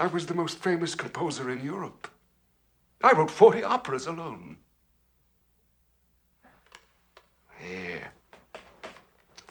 [0.00, 2.08] I was the most famous composer in Europe.
[3.02, 4.56] I wrote 40 operas alone.
[7.58, 8.10] Here.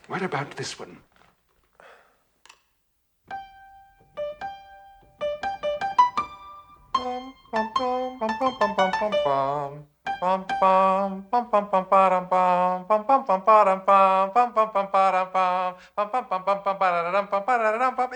[0.07, 0.97] What about this one?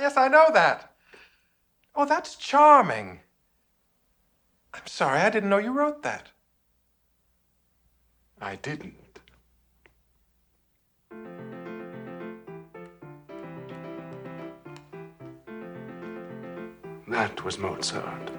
[0.02, 0.93] Yes, I know that.
[1.96, 3.20] Oh, that's charming.
[4.73, 6.31] I'm sorry, I didn't know you wrote that.
[8.41, 8.95] I didn't.
[17.08, 18.31] That was Mozart.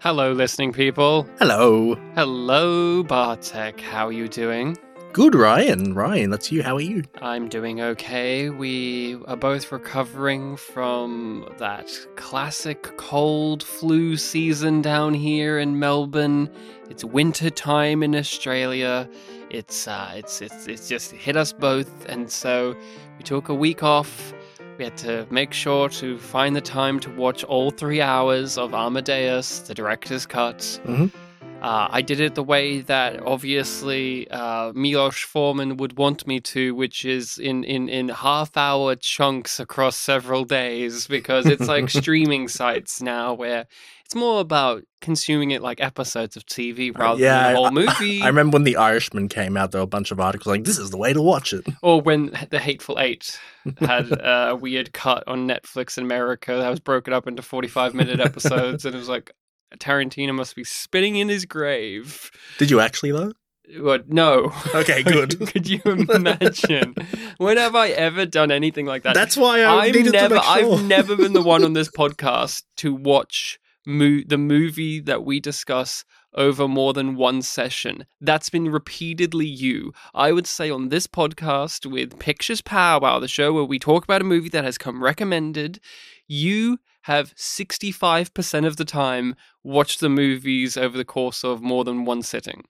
[0.00, 1.28] Hello, listening people.
[1.38, 1.96] Hello.
[2.14, 3.78] Hello, Bartek.
[3.80, 4.78] How are you doing?
[5.16, 5.94] Good, Ryan.
[5.94, 6.62] Ryan, that's you.
[6.62, 7.02] How are you?
[7.22, 8.50] I'm doing okay.
[8.50, 16.50] We are both recovering from that classic cold flu season down here in Melbourne.
[16.90, 19.08] It's winter time in Australia.
[19.48, 22.76] It's uh, it's it's it's just hit us both, and so
[23.16, 24.34] we took a week off.
[24.76, 28.74] We had to make sure to find the time to watch all three hours of
[28.74, 30.58] Amadeus, the director's cut.
[30.84, 31.10] Mhm.
[31.62, 36.74] Uh, I did it the way that obviously uh, Milos Forman would want me to,
[36.76, 42.46] which is in, in, in half hour chunks across several days, because it's like streaming
[42.46, 43.66] sites now where
[44.04, 47.70] it's more about consuming it like episodes of TV rather yeah, than a whole I-
[47.70, 48.22] movie.
[48.22, 50.78] I remember when The Irishman came out, there were a bunch of articles like, this
[50.78, 51.66] is the way to watch it.
[51.82, 53.40] or when The Hateful Eight
[53.80, 57.94] had uh, a weird cut on Netflix in America that was broken up into 45
[57.94, 59.32] minute episodes, and it was like,
[59.78, 62.30] Tarantino must be spinning in his grave.
[62.58, 63.32] Did you actually, though?
[63.78, 64.08] What?
[64.08, 64.52] No.
[64.74, 65.38] Okay, good.
[65.48, 66.94] Could you imagine?
[67.38, 69.14] when have I ever done anything like that?
[69.14, 70.36] That's why I needed never.
[70.36, 70.44] sure.
[70.76, 75.40] I've never been the one on this podcast to watch mo- the movie that we
[75.40, 76.04] discuss
[76.34, 78.04] over more than one session.
[78.20, 79.92] That's been repeatedly you.
[80.14, 84.20] I would say on this podcast with Pictures Powwow, the show where we talk about
[84.20, 85.80] a movie that has come recommended,
[86.26, 92.04] you have 65% of the time watched the movies over the course of more than
[92.04, 92.64] one sitting.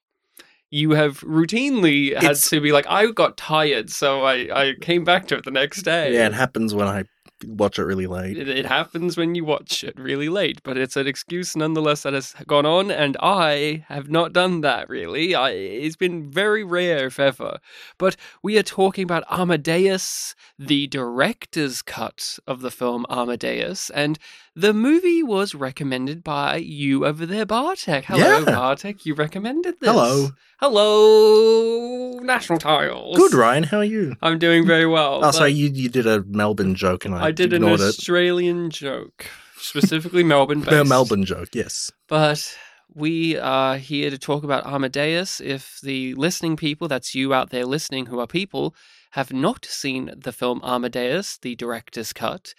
[0.70, 4.34] You have routinely had It's- to be like, I got tired, so I,
[4.68, 6.12] I came back to it the next day.
[6.12, 7.04] Yeah, it happens when I
[7.44, 8.38] watch it really late.
[8.38, 12.12] It, it happens when you watch it really late, but it's an excuse nonetheless that
[12.14, 15.34] has gone on, and I have not done that really.
[15.34, 17.58] I, it's been very rare, if ever.
[17.98, 24.18] But we are talking about Amadeus, the director's cut of the film Amadeus, and
[24.54, 28.06] the movie was recommended by you over there, Bartek.
[28.06, 28.44] Hello, Yeah.
[28.46, 29.04] Bartek.
[29.04, 29.90] You recommended this.
[29.90, 30.30] Hello.
[30.58, 33.16] Hello, National Tiles.
[33.16, 33.64] Good, Ryan.
[33.64, 34.16] How are you?
[34.22, 35.22] I'm doing very well.
[35.22, 37.88] Oh, sorry, you, you did a Melbourne joke and I, I did an ignored it.
[37.88, 39.26] Australian joke,
[39.58, 40.88] specifically Melbourne based.
[40.88, 41.90] Melbourne joke, yes.
[42.06, 42.56] But
[42.94, 45.40] we are here to talk about Amadeus.
[45.40, 48.74] If the listening people, that's you out there listening who are people,
[49.12, 52.54] have not seen the film Amadeus, the director's cut,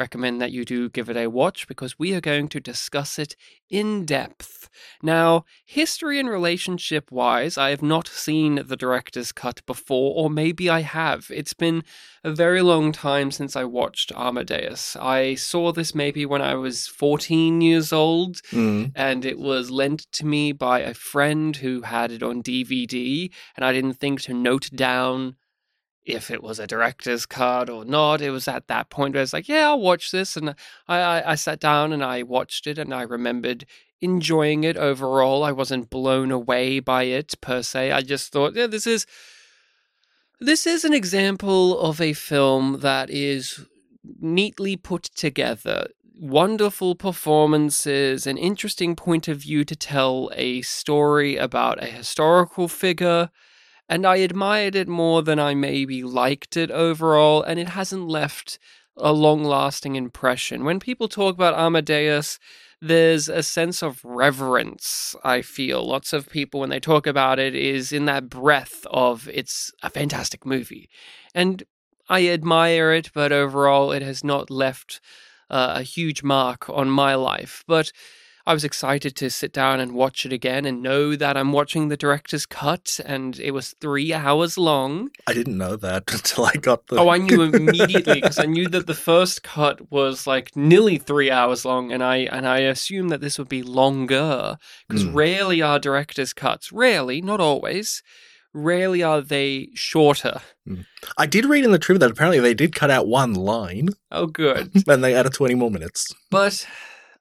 [0.00, 3.36] recommend that you do give it a watch because we are going to discuss it
[3.68, 4.68] in depth.
[5.02, 10.68] Now, history and relationship wise, I have not seen the director's cut before, or maybe
[10.70, 11.26] I have.
[11.30, 11.84] It's been
[12.24, 14.96] a very long time since I watched Amadeus.
[14.96, 18.92] I saw this maybe when I was 14 years old Mm.
[18.94, 23.64] and it was lent to me by a friend who had it on DVD, and
[23.64, 25.36] I didn't think to note down
[26.14, 28.20] if it was a director's cut or not.
[28.20, 30.36] It was at that point where I was like, yeah, I'll watch this.
[30.36, 30.54] And
[30.88, 33.66] I, I, I sat down and I watched it, and I remembered
[34.00, 35.44] enjoying it overall.
[35.44, 37.92] I wasn't blown away by it per se.
[37.92, 39.06] I just thought, yeah, this is.
[40.42, 43.66] This is an example of a film that is
[44.22, 45.88] neatly put together.
[46.18, 53.28] Wonderful performances, an interesting point of view to tell a story about a historical figure,
[53.90, 58.56] and I admired it more than I maybe liked it overall, and it hasn't left
[58.96, 60.64] a long lasting impression.
[60.64, 62.38] When people talk about Amadeus,
[62.80, 65.84] there's a sense of reverence, I feel.
[65.84, 69.90] Lots of people, when they talk about it, is in that breath of it's a
[69.90, 70.88] fantastic movie.
[71.34, 71.64] And
[72.08, 75.00] I admire it, but overall, it has not left
[75.50, 77.64] uh, a huge mark on my life.
[77.66, 77.90] But
[78.46, 81.88] I was excited to sit down and watch it again and know that I'm watching
[81.88, 85.10] the director's cut, and it was three hours long.
[85.26, 86.96] I didn't know that until I got the.
[86.96, 91.30] Oh, I knew immediately because I knew that the first cut was like nearly three
[91.30, 94.56] hours long, and I and I assumed that this would be longer
[94.88, 95.14] because Hmm.
[95.14, 98.02] rarely are director's cuts, rarely, not always,
[98.52, 100.40] rarely are they shorter.
[101.18, 104.26] I did read in the trivia that apparently they did cut out one line Oh,
[104.26, 104.70] good.
[104.86, 106.14] and they added 20 more minutes.
[106.30, 106.66] But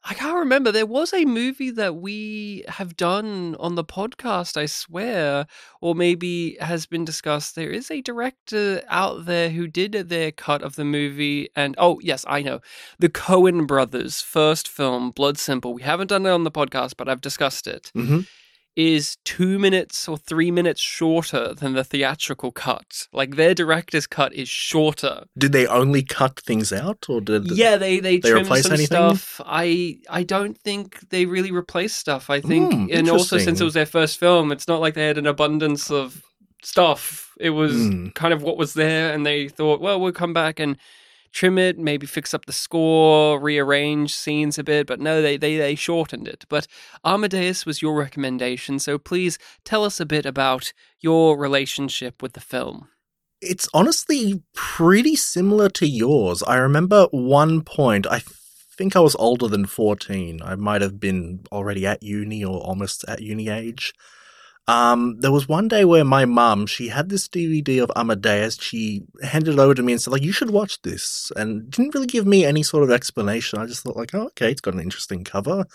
[0.04, 0.72] I can't remember.
[0.72, 5.46] There was a movie that we have done on the podcast, I swear,
[5.81, 7.56] or maybe has been discussed.
[7.56, 11.50] There is a director out there who did their cut of the movie.
[11.56, 12.62] And oh, yes, I know.
[13.00, 15.74] The Coen brothers' first film, Blood Simple.
[15.74, 17.92] We haven't done it on the podcast, but I've discussed it.
[17.95, 18.25] Mhm.
[18.80, 23.08] Is two minutes or three minutes shorter than the theatrical cut.
[23.12, 25.26] Like their director's cut is shorter.
[25.38, 28.86] Did they only cut things out, or did Yeah, they they, they replace some anything?
[28.86, 29.42] stuff.
[29.46, 32.30] I I don't think they really replaced stuff.
[32.30, 35.08] I think, Hmm, and also since it was their first film, it's not like they
[35.08, 36.24] had an abundance of
[36.64, 37.34] stuff.
[37.38, 38.08] It was Hmm.
[38.16, 40.78] kind of what was there, and they thought, well, we'll come back and
[41.31, 44.88] trim it, maybe fix up the score, rearrange scenes a bit.
[44.88, 46.46] But no, they they they shortened it.
[46.50, 46.68] But
[47.04, 52.42] Amadeus was your recommendation, so please tell us a bit about your relationship with the
[52.42, 52.90] film.
[53.42, 56.44] It's honestly pretty similar to yours.
[56.44, 58.22] I remember one point, I
[58.78, 60.42] think I was older than 14.
[60.44, 63.94] I might have been already at uni or almost at uni age.
[64.67, 68.57] Um, there was one day where my mum, she had this DVD of Amadeus.
[68.61, 71.31] She handed it over to me and said, like, you should watch this.
[71.35, 73.57] And didn't really give me any sort of explanation.
[73.57, 75.65] I just thought, like, oh, okay, it's got an interesting cover.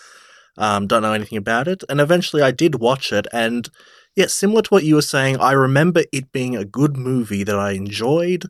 [0.56, 1.82] Um, don't know anything about it.
[1.88, 3.26] And eventually I did watch it.
[3.32, 3.68] And
[4.14, 7.58] yeah, similar to what you were saying, I remember it being a good movie that
[7.58, 8.44] I enjoyed.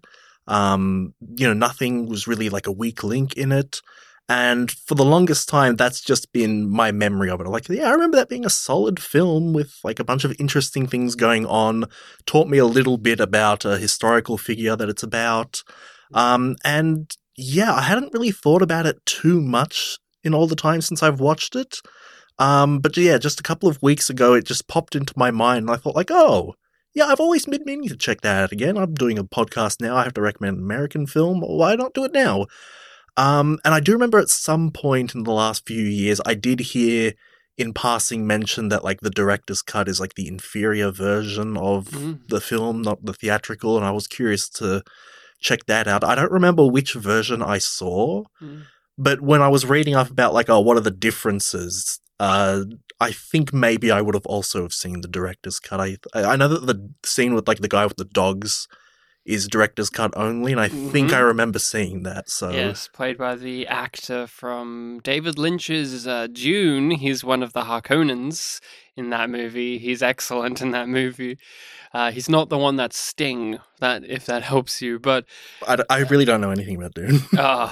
[0.46, 3.81] Um, you know, nothing was really like a weak link in it.
[4.29, 7.47] And for the longest time, that's just been my memory of it.
[7.47, 10.87] Like, yeah, I remember that being a solid film with like a bunch of interesting
[10.87, 11.85] things going on.
[12.25, 15.62] Taught me a little bit about a historical figure that it's about.
[16.15, 20.81] Um, and yeah, I hadn't really thought about it too much in all the time
[20.81, 21.81] since I've watched it.
[22.38, 25.65] Um, but yeah, just a couple of weeks ago, it just popped into my mind,
[25.65, 26.55] and I thought, like, oh,
[26.94, 28.77] yeah, I've always been meaning to check that out again.
[28.77, 29.97] I'm doing a podcast now.
[29.97, 31.41] I have to recommend an American film.
[31.41, 32.47] Why not do it now?
[33.16, 36.61] Um, and I do remember at some point in the last few years, I did
[36.61, 37.12] hear
[37.56, 42.26] in passing mention that like the director's cut is like the inferior version of Mm.
[42.28, 43.76] the film, not the theatrical.
[43.76, 44.82] And I was curious to
[45.40, 46.02] check that out.
[46.02, 48.62] I don't remember which version I saw, Mm.
[48.99, 52.00] but when I was reading up about like, oh, what are the differences?
[52.19, 52.64] Uh,
[53.00, 55.81] I think maybe I would have also have seen the director's cut.
[55.81, 58.67] I I know that the scene with like the guy with the dogs
[59.25, 61.15] is director's cut only, and I think Mhm.
[61.15, 62.29] I remember seeing that.
[62.29, 66.91] So Yes, played by the actor from David Lynch's uh, Dune.
[66.93, 68.61] He's one of the Harkonnens
[68.97, 69.79] in that movie.
[69.79, 71.38] He's excellent in that movie.
[71.94, 74.99] Uh, he's not the one that's Sting, that if that helps you.
[74.99, 75.25] But
[75.67, 77.20] I, I really don't know anything about Dune.
[77.38, 77.69] uh,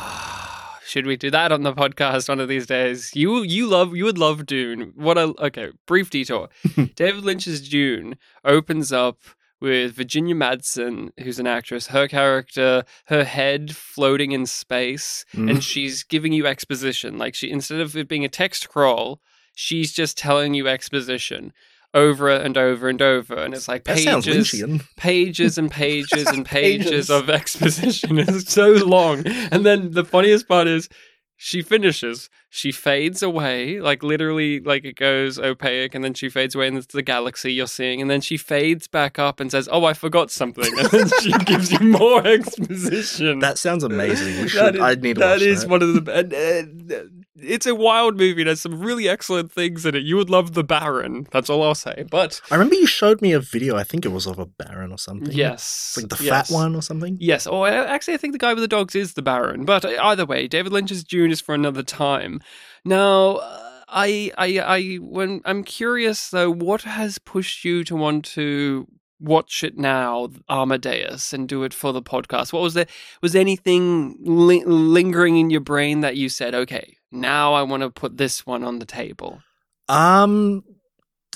[0.87, 3.11] should we do that on the podcast one of these days?
[3.15, 4.93] You you love you would love Dune.
[4.95, 6.49] What a okay brief detour.
[6.97, 9.19] David Lynch's Dune opens up
[9.63, 11.87] with Virginia Madsen, who's an actress.
[11.87, 15.49] Her character, her head floating in space, Mm.
[15.51, 17.17] and she's giving you exposition.
[17.17, 19.21] Like she instead of it being a text crawl,
[19.55, 21.53] she's just telling you exposition
[21.95, 24.51] over and over and over, and it's like pages
[24.97, 27.11] pages and pages and pages, Pages.
[27.11, 28.19] of exposition.
[28.19, 29.27] It's so long.
[29.53, 30.89] And then the funniest part is
[31.45, 32.31] she finishes.
[32.51, 36.87] She fades away, like literally, like it goes opaque, and then she fades away, into
[36.87, 38.01] the galaxy you're seeing.
[38.01, 41.33] And then she fades back up and says, "Oh, I forgot something," and then she
[41.45, 43.41] gives you more exposition.
[43.41, 44.43] That sounds amazing.
[44.43, 44.77] We should.
[44.77, 45.71] is- I need to that watch is that.
[45.71, 47.03] one of the.
[47.03, 48.45] Uh, it's a wild movie.
[48.45, 50.03] There's some really excellent things in it.
[50.05, 51.27] You would love the Baron.
[51.33, 52.05] That's all I'll say.
[52.11, 53.77] But I remember you showed me a video.
[53.77, 55.33] I think it was of a baron or something.
[55.33, 56.49] yes, It's like the yes.
[56.49, 57.17] fat one or something.
[57.21, 57.47] Yes.
[57.47, 59.65] Oh, I- actually, I think the guy with the dogs is the Baron.
[59.65, 62.41] But either way, David Lynch's Dune is for another time.
[62.85, 68.25] Now, uh, I, I, I, when I'm curious though, what has pushed you to want
[68.27, 68.87] to
[69.21, 72.53] watch it now, Amadeus, and do it for the podcast?
[72.53, 72.87] What was there?
[73.21, 77.91] Was anything li- lingering in your brain that you said, okay, now I want to
[77.91, 79.41] put this one on the table?
[79.89, 80.65] Um,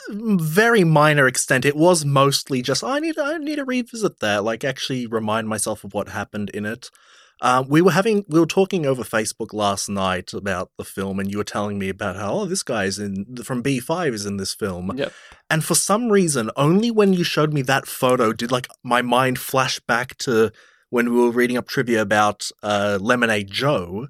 [0.09, 1.65] very minor extent.
[1.65, 4.45] It was mostly just I need I need to revisit that.
[4.45, 6.91] Like actually remind myself of what happened in it.
[7.43, 11.31] Um, we were having we were talking over Facebook last night about the film, and
[11.31, 14.39] you were telling me about how oh this guy's in from B five is in
[14.39, 15.13] this film, Yep.
[15.51, 19.39] and for some reason, only when you showed me that photo did like my mind
[19.39, 20.51] flash back to
[20.89, 24.07] when we were reading up trivia about uh, Lemonade Joe,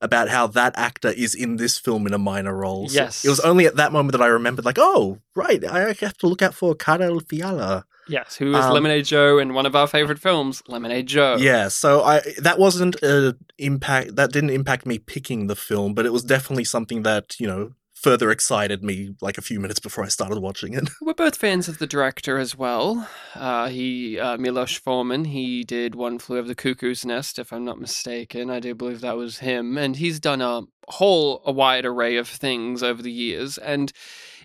[0.00, 2.88] about how that actor is in this film in a minor role.
[2.88, 3.24] So Yes.
[3.24, 6.26] it was only at that moment that I remembered, like, oh, right, I have to
[6.26, 7.86] look out for Karel Fiala.
[8.08, 8.36] Yes.
[8.36, 11.36] Who is Um, Lemonade Joe in one of our favorite films, Lemonade Joe?
[11.40, 16.06] Yeah, so I that wasn't a impact that didn't impact me picking the film, but
[16.06, 17.72] it was definitely something that you know
[18.06, 20.90] further excited me like a few minutes before I started watching it.
[21.00, 23.08] We're both fans of the director as well.
[23.34, 27.64] Uh, he, uh, Milos Forman, he did One Flew Over the Cuckoo's Nest, if I'm
[27.64, 28.48] not mistaken.
[28.48, 29.76] I do believe that was him.
[29.76, 33.58] And he's done a whole, a wide array of things over the years.
[33.58, 33.92] And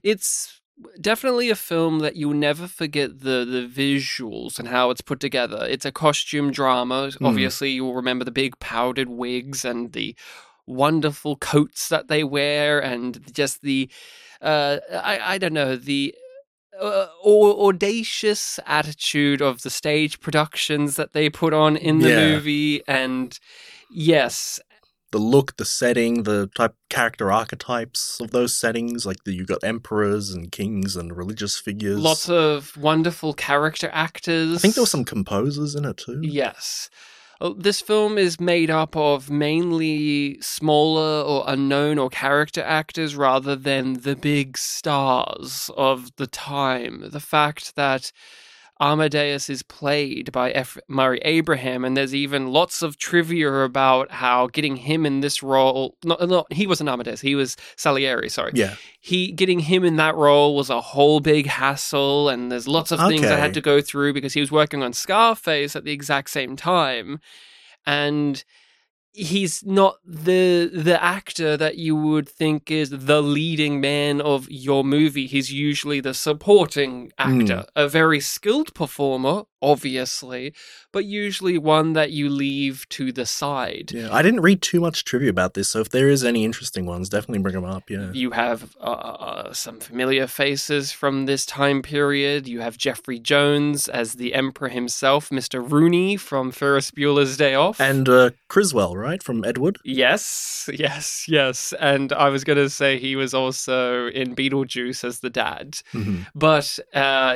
[0.02, 0.60] it's
[1.00, 5.68] definitely a film that you'll never forget the the visuals and how it's put together.
[5.70, 7.12] It's a costume drama.
[7.22, 10.16] Obviously, you'll remember the big powdered wigs and the
[10.72, 13.90] wonderful coats that they wear, and just the
[14.42, 16.16] uh, I I don't know the.
[16.80, 22.16] Uh, audacious attitude of the stage productions that they put on in the Yeah.
[22.16, 23.38] movie, and
[23.92, 24.60] yes,
[25.12, 29.64] the look, the setting, the type character archetypes of those settings, like the, you got
[29.64, 32.00] emperors and kings and religious figures.
[32.00, 34.56] lots of wonderful character actors.
[34.56, 36.22] I think there were some composers in it too.
[36.24, 36.90] Yes.
[37.42, 43.56] Uh, This film is made up of mainly smaller or unknown or character actors rather
[43.56, 47.10] than the big stars of the time.
[47.10, 48.12] The fact that
[48.82, 50.76] Amadeus is played by F.
[50.88, 55.96] Murray Abraham, and there's even lots of trivia about how getting him in this role.
[56.04, 58.28] Not, not he wasn't Amadeus, he was Salieri.
[58.28, 58.76] Sorry, Yeah.
[59.00, 63.00] he getting him in that role was a whole big hassle and there's lots of
[63.08, 66.32] things I had to go through because he was working on Scarface at the exact
[66.32, 67.20] same time
[67.86, 68.44] and
[69.14, 74.84] he's not the the actor that you would think is the leading man of your
[74.84, 75.28] movie.
[75.28, 77.66] He's usually the supporting actor.
[77.74, 77.80] Hmm.
[77.84, 80.54] A very skilled performer obviously
[80.92, 84.10] but usually one that you leave to the side Yeah.
[84.14, 87.08] I didn't read too much trivia about this, so if there is any interesting ones,
[87.10, 87.90] definitely bring them up.
[87.90, 88.12] Yeah.
[88.12, 92.48] You have uh, uh, some familiar faces from this time period.
[92.48, 95.58] You have Jeffrey Jones as the Emperor himself, Mr.
[95.72, 97.80] Rooney from Ferris Bueller's Day Off.
[97.80, 99.24] And uh, Criswell, right?
[99.24, 99.78] From Ed Wood?
[99.86, 101.74] yes, yes, yes.
[101.80, 105.78] And I was going to say he was also in Beetlejuice as the dad.
[105.94, 106.28] Mhm.
[106.36, 107.36] But uh,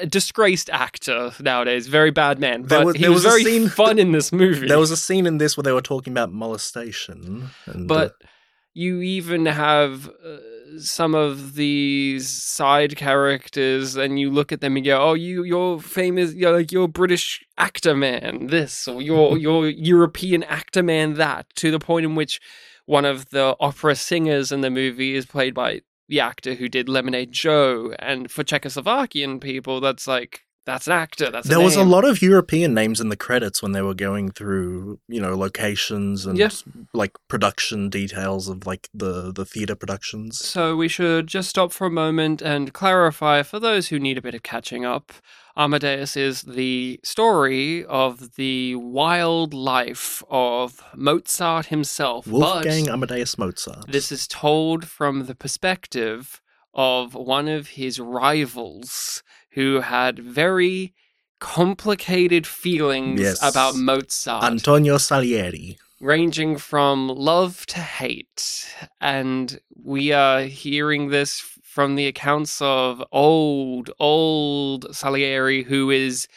[0.00, 2.62] a disgraced actor nowadays, very bad man.
[2.62, 4.66] There But was- he there was, was a very scene- fun in this movie.
[4.68, 7.50] There was a scene in this where they were talking about molestation.
[7.66, 8.14] And, uh, but
[8.74, 10.38] you even have uh,
[10.78, 15.78] some of these side characters and you look at them and go oh you you're
[15.78, 21.46] famous you're like you're british actor man this or you're you're european actor man that
[21.54, 22.40] to the point in which
[22.86, 26.88] one of the opera singers in the movie is played by the actor who did
[26.88, 31.84] lemonade joe and for czechoslovakian people that's like that's an actor that's there was a
[31.84, 36.24] lot of European names in the credits when they were going through, you know, locations
[36.26, 36.50] and Yeah.
[36.92, 40.38] like production details of like the the theater productions.
[40.38, 44.22] So we should just stop for a moment and clarify for those who need a
[44.22, 45.12] bit of catching up.
[45.56, 52.26] Amadeus is the story of the wild life of Mozart himself.
[52.26, 53.84] Wolfgang Amadeus Mozart.
[53.86, 56.40] this is told from the perspective
[56.76, 59.22] of one of his rivals
[59.54, 60.92] who had very
[61.40, 63.38] complicated feelings Yes.
[63.42, 65.78] about Mozart Antonio Salieri.
[66.00, 68.66] ranging from love to hate.
[69.00, 76.28] And we are hearing this from the accounts of old, old Salieri, who is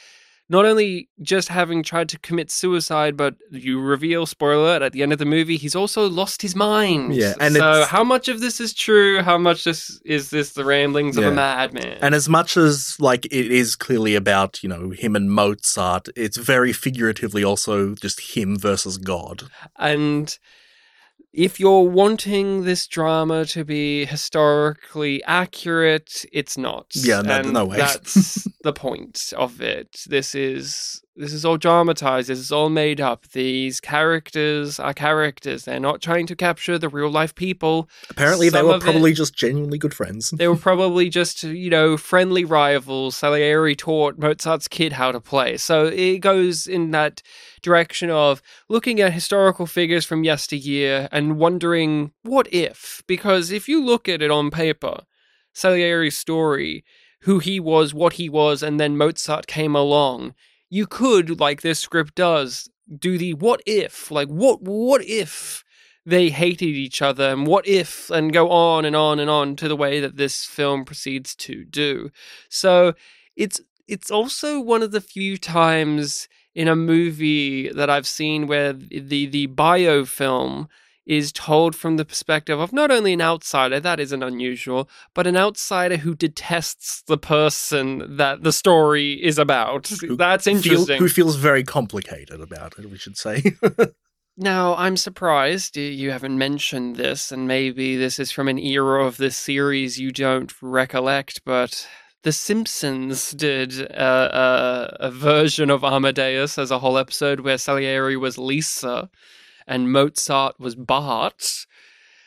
[0.50, 5.04] not only just having tried to commit suicide, but you reveal, spoiler alert, at the
[5.04, 7.16] end of the movie, he's also lost his mind.
[7.16, 9.22] Yeah, and so how much of this is true?
[9.22, 11.98] How much this, is this the ramblings of a madman?
[12.02, 16.38] And as much as like it is clearly about, you know, him and Mozart, it's
[16.38, 19.44] very figuratively also just him versus God.
[19.76, 20.38] And
[21.38, 26.88] if you're wanting this drama to be historically accurate, it's not.
[26.96, 27.78] Yeah, no- and no way.
[27.78, 30.02] that's the point of it.
[30.08, 32.30] This is this is all dramatized.
[32.30, 33.28] This is all made up.
[33.30, 35.66] These characters are characters.
[35.66, 37.90] They're not trying to capture the real life people.
[38.10, 40.30] Apparently they were of it- probably just genuinely good friends.
[40.30, 43.16] They were probably just, you know, friendly rivals.
[43.16, 45.58] Salieri taught Mozart's kid how to play.
[45.58, 47.22] So it goes in that
[47.62, 53.04] direction of looking at historical figures from yesteryear and wondering, what if?
[53.08, 55.02] Because if you look at it on paper,
[55.54, 56.86] Salieri's story,
[57.22, 60.36] who he was, what he was, and then Mozart came along,
[60.70, 64.12] you could, like this script does, do the what if?
[64.12, 65.64] Like, what, what if?
[66.08, 69.68] they hated each other and what if and go on and on and on to
[69.68, 72.10] the way that this film proceeds to do
[72.50, 72.94] so
[73.36, 73.60] it's
[73.90, 79.26] it's also one of the few times in a movie that i've seen where the
[79.26, 80.68] the biofilm
[81.08, 85.36] is told from the perspective of not only an outsider that isn't unusual but an
[85.38, 89.92] outsider who detests the person that the story is about.
[90.10, 91.00] That's Feel- interesting.
[91.00, 93.56] who feels very complicated about it, we should say.
[94.40, 99.18] Now, I'm surprised you haven't mentioned this, and maybe this is from an era of
[99.18, 101.88] this series you don't recollect, but
[102.22, 108.16] The Simpsons did a, a, a version of Amadeus as a whole episode where Salieri
[108.16, 109.10] was Lisa
[109.68, 111.66] and Mozart was Bart.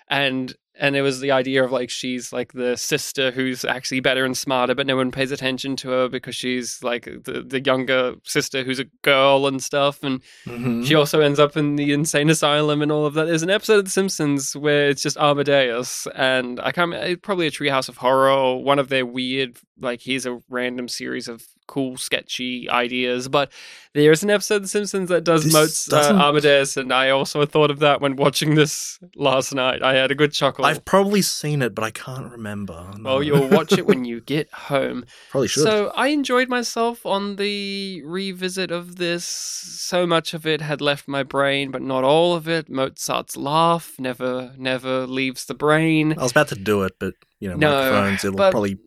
[0.09, 4.25] And and it was the idea of like she's like the sister who's actually better
[4.25, 8.15] and smarter, but no one pays attention to her because she's like the, the younger
[8.25, 10.03] sister who's a girl and stuff.
[10.03, 10.87] And Mhm.
[10.87, 13.27] she also ends up in the insane asylum and all of that.
[13.27, 16.95] There's an episode of The Simpsons where it's just Amadeus, and I can't.
[16.95, 20.89] It's probably a Treehouse of Horror or one of their weird, like here's a random
[20.89, 23.29] series of cool, sketchy ideas.
[23.29, 23.53] But
[23.95, 27.47] there's an episode of The Simpsons that does This Mozart uh, Amadeus, and I also
[27.47, 29.83] thought of that when watching this last night.
[29.83, 30.65] I had a good chuckle.
[30.65, 32.91] I've probably seen it, but I can't remember.
[32.99, 33.03] No.
[33.15, 35.05] well, you'll watch it when you get home.
[35.31, 35.63] probably should.
[35.63, 39.25] So I enjoyed myself on the revisit of this.
[39.25, 42.69] So much of it had left my brain, but not all of it.
[42.69, 46.15] Mozart's laugh never, never leaves the brain.
[46.19, 48.25] I was about to do it, but you know, No, microphones.
[48.25, 48.79] It'll but- probably.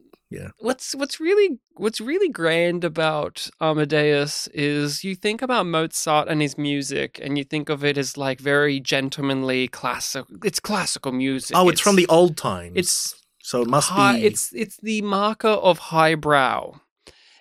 [0.59, 6.57] What's what's really what's really grand about Amadeus is you think about Mozart and his
[6.57, 10.25] music, and you think of it as like very gentlemanly, classic.
[10.43, 11.55] It's classical music.
[11.57, 12.73] Oh, it's, from the old times.
[12.75, 14.25] it's so it must high, be.
[14.25, 16.79] it's it's the marker of highbrow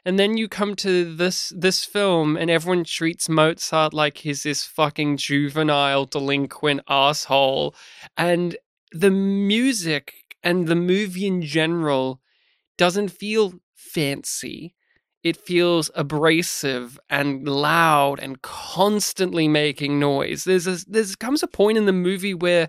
[0.04, 4.64] and then you come to this this film and everyone treats mozart like he's this
[4.64, 7.74] fucking juvenile delinquent asshole
[8.16, 8.56] and
[8.90, 12.20] the music and the movie in general
[12.78, 14.74] doesn't feel fancy
[15.22, 21.78] it feels abrasive and loud and constantly making noise there's a there's comes a point
[21.78, 22.68] in the movie where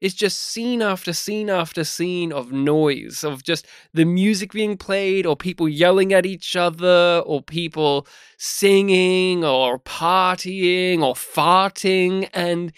[0.00, 5.26] it's just scene after scene after scene of noise, of just the music being played,
[5.26, 8.06] or people yelling at each other, or people
[8.38, 12.30] singing, or partying, or farting.
[12.32, 12.72] And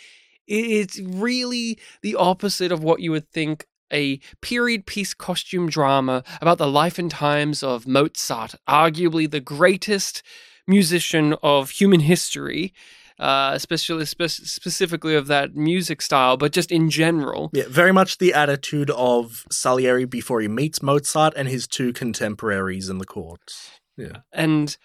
[0.49, 6.59] it's really the opposite of what you would think a period piece costume drama about
[6.59, 10.23] the life and times of Mozart, arguably the greatest
[10.67, 12.73] musician of human history.
[13.19, 17.51] Uh, especially spe- specifically of that music style, but just in general.
[17.53, 22.89] yeah, very much the attitude of Salieri before he meets Mozart and his two contemporaries
[22.89, 23.53] in the court.
[23.97, 24.23] Yeah.
[24.33, 24.77] and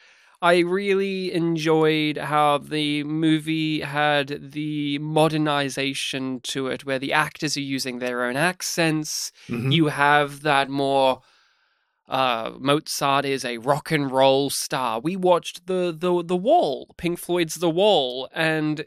[0.42, 7.62] I really enjoyed how the movie had the modernization to it, where the actors are
[7.62, 9.32] using their own accents.
[9.48, 9.72] Mhm.
[9.74, 11.22] You have that more.
[12.08, 15.00] Uh, Mozart is a rock and roll star.
[15.02, 18.86] We watched the the the Wall, Pink Floyd's The Wall, and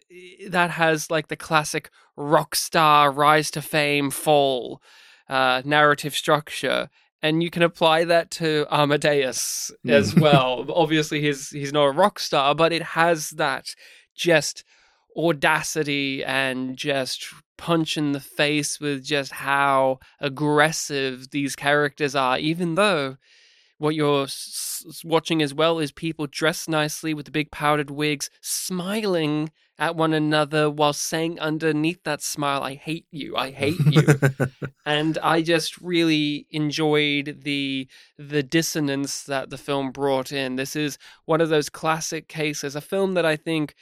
[0.48, 4.80] that has like the classic rock star rise to fame, fall
[5.28, 6.88] uh, narrative structure,
[7.22, 9.90] and you can apply that to Amadeus hmm.
[9.90, 10.66] as well.
[10.74, 13.74] Obviously, he's he's not a rock star, but it has that
[14.14, 14.64] just
[15.16, 17.26] audacity and just
[17.58, 23.16] punch in the face with just how aggressive these characters are, even though
[23.78, 28.30] what you're s- watching as well is people dressed nicely with the big powdered wigs,
[28.40, 29.50] smiling
[29.80, 34.02] at one another while saying underneath that smile, I hate you, I hate you.
[34.86, 37.88] and I just really enjoyed the
[38.18, 40.56] the dissonance that the film brought in.
[40.56, 43.74] This is one of those classic cases, a film that I think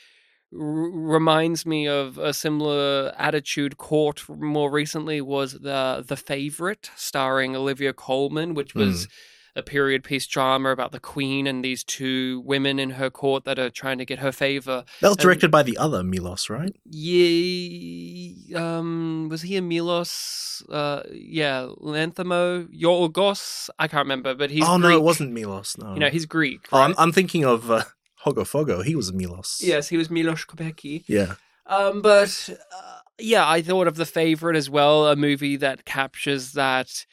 [0.53, 7.55] r- reminds me of a similar attitude caught more recently was the the favorite starring
[7.55, 9.11] olivia colman which was mm.
[9.59, 13.59] A period piece drama about the queen and these two women in her court that
[13.59, 16.75] are trying to get her favor that was and- directed by the other Milos, right?
[16.90, 24.64] yeah um was he a milos uh yeah lanthimo yorgos i can't remember but he's
[24.66, 25.77] oh no, it wasn't Milos.
[25.79, 26.94] No, you know he's greek Oh, I'm.
[26.99, 27.83] I'm thinking of uh,
[28.25, 28.85] Hogofogo.
[28.85, 29.61] He was a Milos.
[29.62, 31.35] yes he was milos kopecki Yeah.
[31.66, 36.53] Um, but uh, yeah, I thought of the favorite as well, a movie that captures
[36.53, 37.05] that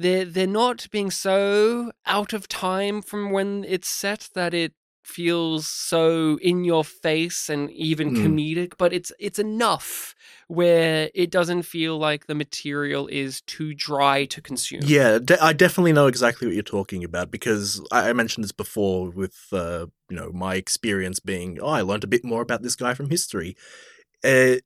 [0.00, 4.72] they're they're not being so out of time from when it's set that it
[5.04, 8.22] feels so in your face and even Mm.
[8.22, 10.14] comedic, but it's it's enough
[10.48, 14.82] where it doesn't feel like the material is too dry to consume.
[14.84, 18.52] Yeah, de- I definitely know exactly what you're talking about because I, I mentioned this
[18.52, 22.62] before with uh, you know my experience being oh I learned a bit more about
[22.62, 23.56] this guy from history.
[24.22, 24.56] Uh,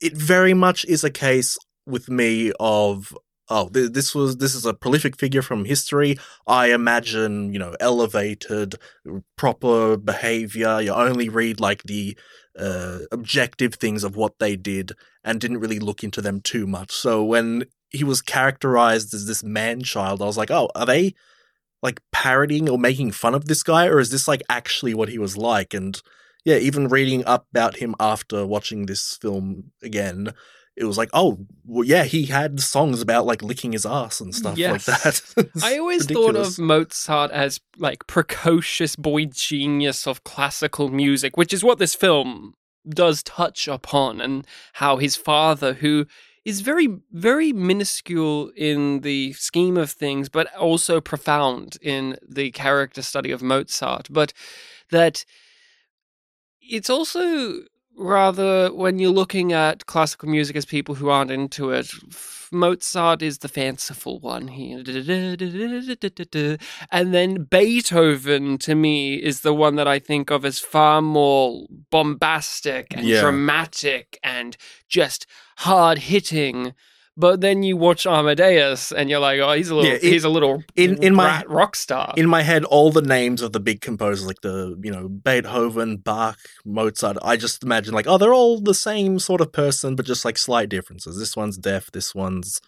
[0.00, 3.16] it very much is a case with me of
[3.48, 6.18] oh th- this was this is a prolific figure from history.
[6.46, 8.76] I imagine you know elevated,
[9.36, 10.80] proper behavior.
[10.80, 12.16] You only read like the
[12.58, 14.92] uh, objective things of what they did
[15.24, 16.90] and didn't really look into them too much.
[16.92, 21.14] So when he was characterized as this man child, I was like, oh, are they
[21.82, 25.18] like parodying or making fun of this guy, or is this like actually what he
[25.18, 25.74] was like?
[25.74, 26.00] And
[26.44, 30.32] yeah, even reading up about him after watching this film again,
[30.80, 34.34] it was like, oh, well, yeah, he had songs about like licking his ass and
[34.34, 34.86] stuff Yes.
[34.88, 35.50] like that.
[35.62, 36.56] I always ridiculous.
[36.56, 41.94] thought of Mozart as like precocious boy genius of classical music, which is what this
[41.94, 42.54] film
[42.88, 46.06] does touch upon, and how his father, who
[46.44, 53.02] is very, very minuscule in the scheme of things, but also profound in the character
[53.02, 54.32] study of Mozart, but
[54.90, 55.24] that
[56.62, 57.62] it's also
[57.98, 61.90] rather when you're looking at classical music as people who aren't into it
[62.50, 64.78] mozart is the fanciful one here
[66.90, 71.66] and then beethoven to me is the one that i think of as far more
[71.90, 73.20] bombastic and Yeah.
[73.20, 74.56] dramatic and
[74.88, 75.26] just
[75.58, 76.72] hard hitting
[77.18, 80.24] but then you watch Amadeus and you're like, oh, he's a little, Yeah, it- he's
[80.24, 82.14] a little in- in my- rock star.
[82.16, 85.96] in my head all the names of the big composers like the you know beethoven
[85.96, 90.06] bach mozart i just imagine like oh they're all the same sort of person but
[90.06, 92.60] just like slight differences this one's deaf this one's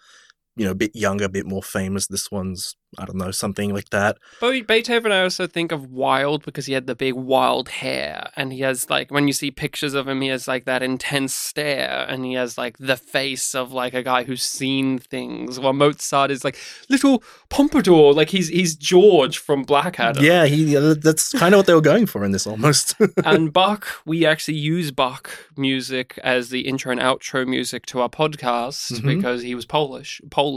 [0.61, 3.73] you know a bit younger a bit more famous this one's i don't know something
[3.73, 7.67] like that But Beethoven, I also think of wild because he had the big wild
[7.83, 10.83] hair, and he has like when you see pictures of him, he has like that
[10.83, 15.61] intense stare, and he has like the face of like a guy who's seen things.
[15.61, 20.23] While Mozart is like little pompadour, like he's he's George from Blackadder.
[20.23, 22.95] yeah he uh, that's kind of what they were going for in this almost
[23.25, 28.09] and Bach, we actually use Bach music as the intro and outro music to our
[28.09, 29.07] podcast Mhm.
[29.17, 30.50] because he was Polish, Polish.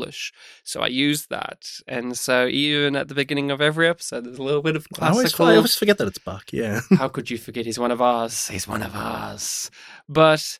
[0.64, 4.44] So I used that, and so even at the beginning of every episode, there's a
[4.44, 5.46] little bit of I always, classical.
[5.48, 7.66] I always forget that it's Buck, yeah How could you forget?
[7.66, 8.48] He's one of us.
[8.48, 9.70] He's one of us.
[10.08, 10.60] But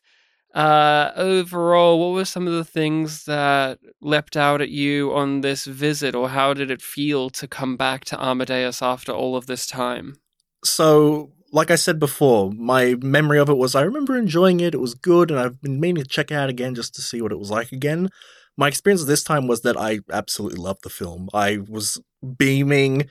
[0.54, 5.64] uh, overall, what were some of the things that leapt out at you on this
[5.64, 9.66] visit, or how did it feel to come back to Amadeus after all of this
[9.66, 10.16] time?
[10.64, 14.74] so like I said before, my memory of it was I remember enjoying it.
[14.74, 17.22] It was good, and I've been meaning to check it out again just to see
[17.22, 18.10] what it was like again.
[18.56, 21.28] My experience this time was that I absolutely loved the film.
[21.34, 22.00] I was
[22.38, 23.08] beaming.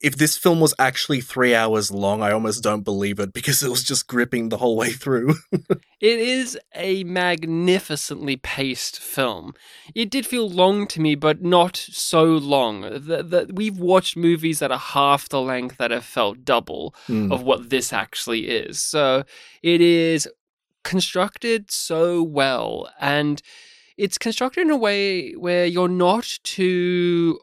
[0.00, 3.70] If this film was actually three hours long, I almost don't believe it because it
[3.70, 5.36] was just gripping the whole way through.
[6.00, 9.54] It is a magnificently paced film.
[9.94, 12.80] It did feel long to me, but not so long.
[12.80, 16.92] The, the, we've watched movies that are half the length that have felt double.
[17.06, 17.32] Mm.
[17.32, 18.82] of what this actually is.
[18.82, 19.22] So
[19.62, 20.28] it is
[20.82, 23.40] constructed so well and
[23.96, 27.38] it's constructed in a way where you're not too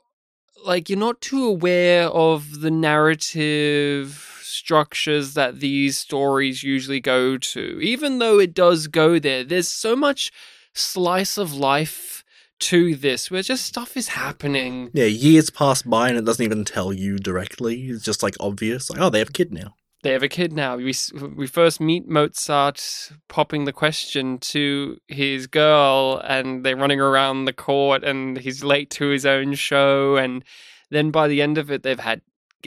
[0.65, 7.79] like you're not too aware of the narrative structures that these stories usually go to
[7.81, 10.31] even though it does go there there's so much
[10.73, 12.23] slice of life
[12.59, 16.65] to this where just stuff is happening yeah, years pass by and it doesn't even
[16.65, 17.87] tell you directly.
[17.89, 18.89] It's just like obvious.
[18.89, 19.75] Like, oh, they have a kid now.
[20.03, 20.77] They have a kid now.
[20.77, 20.93] We
[21.35, 27.53] we first meet Mozart popping the question to his girl, and they're running around the
[27.53, 30.43] court, and he's late to his own show, and
[30.89, 32.21] then by the end of it, they've had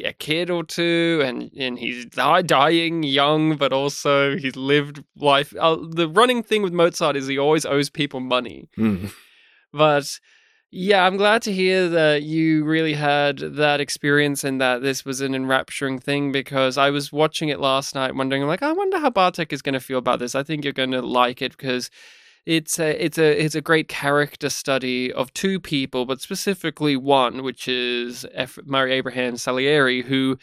[0.05, 5.55] a kid or two, and and he's dying young, but also he's lived life.
[5.59, 8.69] Uh, the running thing with Mozart is he always owes people money.
[8.79, 9.13] Mm.
[9.73, 10.21] But
[10.75, 15.21] yeah, I'm glad to hear that you really had that experience and that this was
[15.21, 19.11] an enrapturing thing because I was watching it last night wondering like I wonder how
[19.11, 20.35] Bartek is going to feel about this.
[20.35, 21.91] I think you're going to like it because
[22.47, 27.43] it's a it's a it's a great character study of two people, but specifically one,
[27.43, 30.39] which is F- Murray Abraham Salieri, who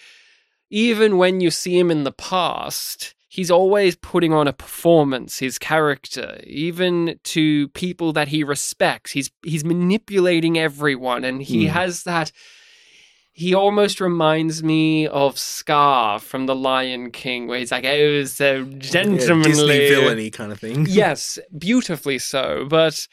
[0.69, 5.57] even when you see him in the past, he's always putting on a performance, his
[5.59, 9.11] character, even to people that he respects.
[9.11, 11.73] He's he's manipulating everyone and he Hmm.
[11.73, 12.31] has that
[13.31, 18.63] he almost reminds me of Scar from The Lion King, where he's like, "Oh, so
[18.65, 20.85] Yeah, gentlemanly, Disney villainy kind of thing.
[20.89, 22.65] yes, beautifully so.
[22.69, 23.07] But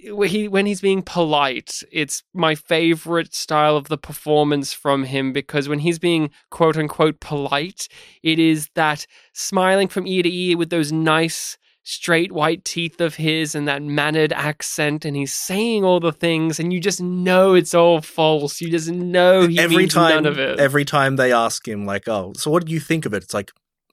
[0.00, 5.68] he when he's being polite, it's my favorite style of the performance from him because
[5.68, 7.88] when he's being quote unquote polite,
[8.22, 13.16] it is that smiling from ear to ear with those nice straight white teeth of
[13.16, 17.54] his and that mannered accent and he's saying all the things and you just know
[17.54, 21.16] it's all false you just know he every means time, none of it every time
[21.16, 23.50] they ask him, like, "Oh, so what do you think of it?" It's like,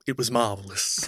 [0.07, 1.07] it was marvelous.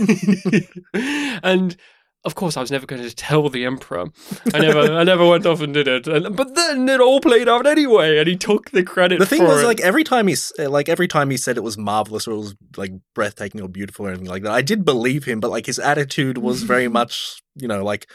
[0.94, 1.78] and
[2.26, 4.08] of course, I was never going to tell the emperor.
[4.54, 6.06] I never, I never went off and did it.
[6.06, 9.20] And, but then it all played out anyway, and he took the credit.
[9.20, 9.68] the thing for was, it.
[9.68, 12.38] like, every time he, eh, like, every time he said it was marvelous or it
[12.38, 15.40] was like breathtaking or beautiful or anything like that, I did believe him.
[15.40, 18.10] But like, his attitude was very much, you know, like,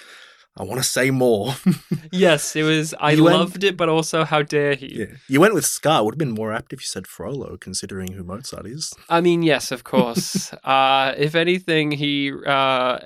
[0.56, 1.54] I want to say more.
[2.12, 2.94] Yes, it was.
[3.00, 4.86] I You went- loved it, but also, how dare he?
[5.00, 5.06] yeah.
[5.28, 6.04] You went with Scar.
[6.04, 8.92] Would have been more apt if you said Frollo, considering who Mozart is.
[9.08, 10.52] I mean, yes, of course.
[10.64, 12.98] uh, if anything, he uh,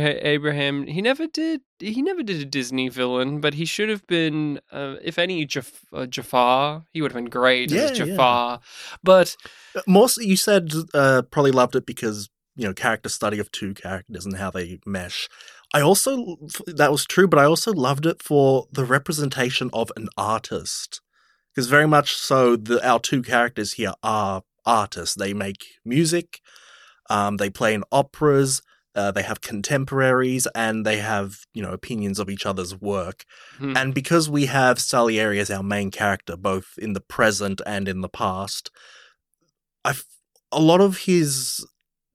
[0.00, 0.86] Abraham.
[0.86, 1.60] He never did.
[1.80, 4.60] He never did a Disney villain, but he should have been.
[4.72, 6.84] Uh, if any, Jaf- uh, Jafar.
[6.92, 8.12] He would have been great as Yeah, yeah.
[8.12, 8.60] Jafar.
[9.02, 9.36] But
[9.74, 13.74] Uh, More, you said uh, probably loved it because you know character study of two
[13.74, 15.28] characters and how they mesh.
[15.74, 20.08] I also that was true, but I also loved it for the representation of an
[20.16, 21.00] artist
[21.54, 25.16] because very much so the our two characters here are artists.
[25.16, 26.40] They make music,
[27.10, 28.62] um, they play in operas.
[28.94, 33.26] Uh, they have contemporaries and they have, you know, opinions of each other's work.
[33.58, 37.88] hmm, And because we have Salieri as our main character, both in the present and
[37.88, 38.70] in the past,
[39.84, 39.92] I
[40.50, 41.66] a lot of his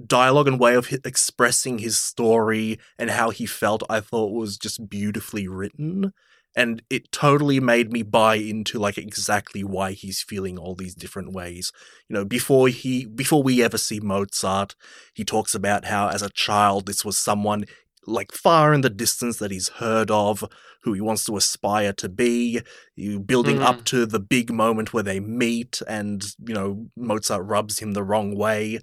[0.07, 4.89] dialogue and way of expressing his story and how he felt, I thought was just
[4.89, 6.13] beautifully written.
[6.53, 11.31] And it totally made me buy into like exactly why he's feeling all these different
[11.31, 11.71] ways.
[12.09, 14.75] You know, before he before we ever see Mozart,
[15.13, 17.65] he talks about how as a child this was someone
[18.05, 20.43] like far in the distance that he's heard of,
[20.83, 22.61] who he wants to aspire to be,
[22.95, 23.83] you building up hmm.
[23.83, 28.35] to the big moment where they meet and, you know, Mozart rubs him the wrong
[28.35, 28.79] way.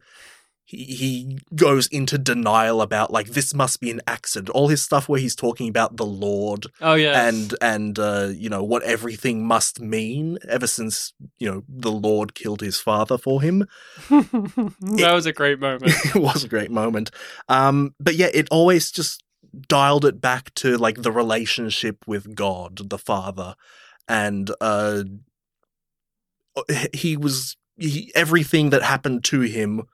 [0.69, 4.51] He, he goes into denial about like this must be an accident.
[4.51, 8.51] All his stuff where he's talking about the Lord oh yeah, and and uh, you
[8.51, 13.41] know what everything must mean ever since you know the Lord killed his father for
[13.41, 13.67] him.
[14.11, 15.85] that was a great moment.
[16.05, 17.13] it was a great moment.
[17.49, 19.25] Um, but yeah, it always just
[19.69, 23.55] dialed it back to like the relationship with God, the Father,
[24.07, 25.05] and uh,
[26.93, 29.85] he was he, everything that happened to him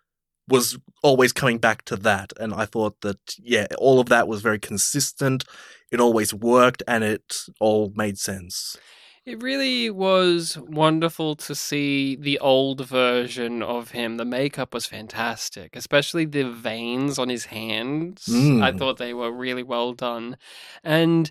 [0.49, 4.43] was always coming back to that, and I thought that yeah, all of that was
[4.43, 5.45] very consistent.
[5.91, 8.77] It always worked, and it all made sense.
[9.25, 14.19] It really was wonderful to see the old version of him.
[14.19, 18.25] The makeup was fantastic, especially the veins on his hands.
[18.29, 18.79] I Mm.
[18.79, 20.37] thought they were really well done.
[20.83, 21.31] And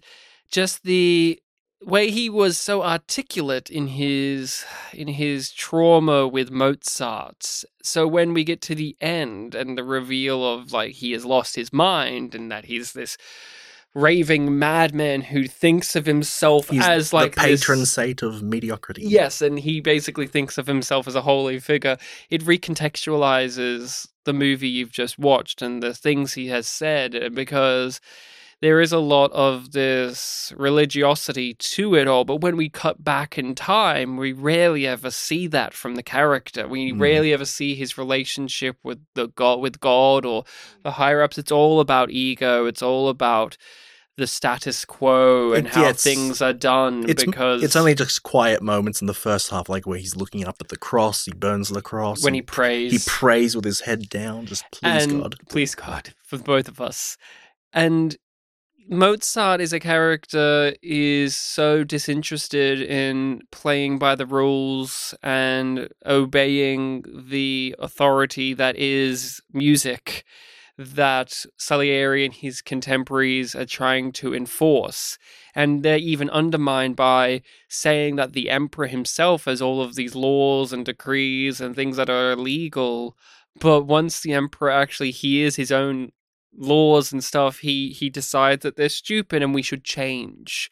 [0.49, 1.39] just the
[1.85, 7.63] way he was so articulate in his in his trauma with Mozart.
[7.81, 11.55] So when we get to the end and the reveal of like he has lost
[11.55, 13.17] his mind and that he's this
[13.95, 19.03] raving madman who thinks of himself He's as like the patron this- saint of mediocrity.
[19.05, 21.97] Yes, and he basically thinks of himself as a holy figure.
[22.29, 27.99] It recontextualizes the movie you've just watched and the things he has said because
[28.63, 32.23] there is a lot of this religiosity to it all.
[32.23, 36.65] But when we cut back in time, we rarely ever see that from the character.
[36.65, 36.99] We Mm.
[37.01, 40.45] rarely ever see his relationship with the God, with God or
[40.81, 41.37] the higher ups.
[41.37, 42.65] It's all about ego.
[42.65, 43.57] It's all about
[44.15, 48.23] the status quo and It- how yeah, things are done It's because it's only just
[48.23, 51.33] quiet moments in the first half, like where he's looking up at the cross, he
[51.33, 52.91] burns the cross, when he prays.
[52.93, 55.35] he prays with his head down, just please and God.
[55.49, 57.17] please God for both of us.
[57.73, 58.15] And
[58.89, 67.75] Mozart is a character is so disinterested in playing by the rules and obeying the
[67.79, 70.25] authority that is music
[70.77, 75.17] that Salieri and his contemporaries are trying to enforce.
[75.53, 80.73] And they're even undermined by saying that the emperor himself has all of these laws
[80.73, 83.15] and decrees and things that are illegal.
[83.59, 86.11] But once the emperor actually hears his own
[86.57, 90.69] laws and stuff, he he decides that they're stupid and we should change.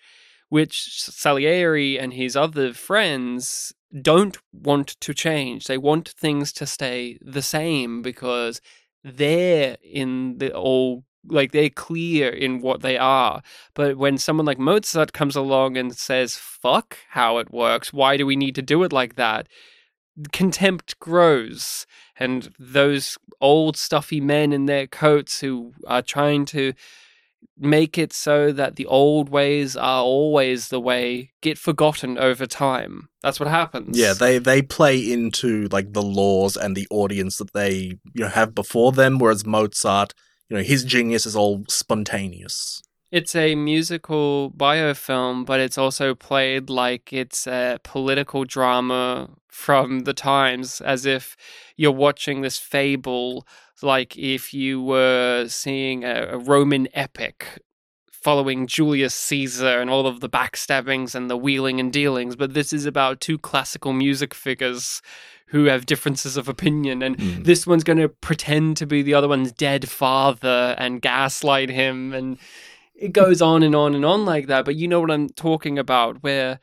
[0.49, 5.67] Which Salieri and his other friends don't want to change.
[5.67, 8.61] They want things to stay the same because
[9.03, 13.41] they're in the all like they're clear in what they are.
[13.73, 18.25] But when someone like Mozart comes along and says, fuck how it works, why do
[18.25, 19.47] we need to do it like that?
[20.31, 21.85] Contempt grows.
[22.19, 26.73] And those old stuffy men in their coats who are trying to
[27.57, 33.09] make it so that the old ways are always the way get forgotten over time.
[33.21, 33.97] That's what happens.
[33.97, 38.27] Yeah, they they play into like the laws and the audience that they you know
[38.27, 40.13] have before them, whereas Mozart,
[40.49, 42.81] you know, his genius is all spontaneous.
[43.11, 50.13] It's a musical biofilm, but it's also played like it's a political drama from the
[50.13, 51.35] times, as if
[51.75, 53.45] you're watching this fable,
[53.81, 57.61] like if you were seeing a, a Roman epic
[58.09, 62.35] following Julius Caesar and all of the backstabbings and the wheeling and dealings.
[62.37, 65.01] But this is about two classical music figures
[65.47, 67.43] who have differences of opinion and Mm.
[67.43, 72.13] this one's going to pretend to be the other one's dead father and gaslight him
[72.13, 72.37] and
[73.01, 74.63] it goes on and on and on like that.
[74.63, 76.59] But you know what I'm talking about, where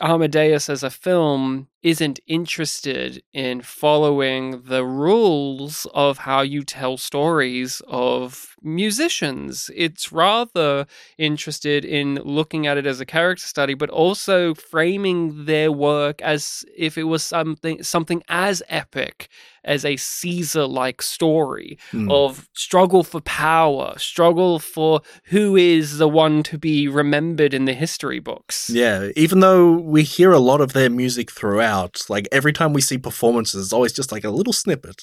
[0.00, 7.82] Amadeus as a film isn't interested in following the rules of how you tell stories
[7.86, 9.70] of musicians.
[9.74, 10.86] It's rather
[11.18, 16.64] interested in looking at it as a character study, but also framing their work as
[16.76, 19.28] if it was something something as epic
[19.68, 22.10] as a Caesar-like story Hmm.
[22.10, 27.74] of struggle for power, struggle for who is the one to be remembered in the
[27.74, 28.68] history books.
[28.70, 32.80] Yeah, even though we hear a lot of their music throughout, like every time we
[32.80, 35.00] see performances, it's always just like a little snippet.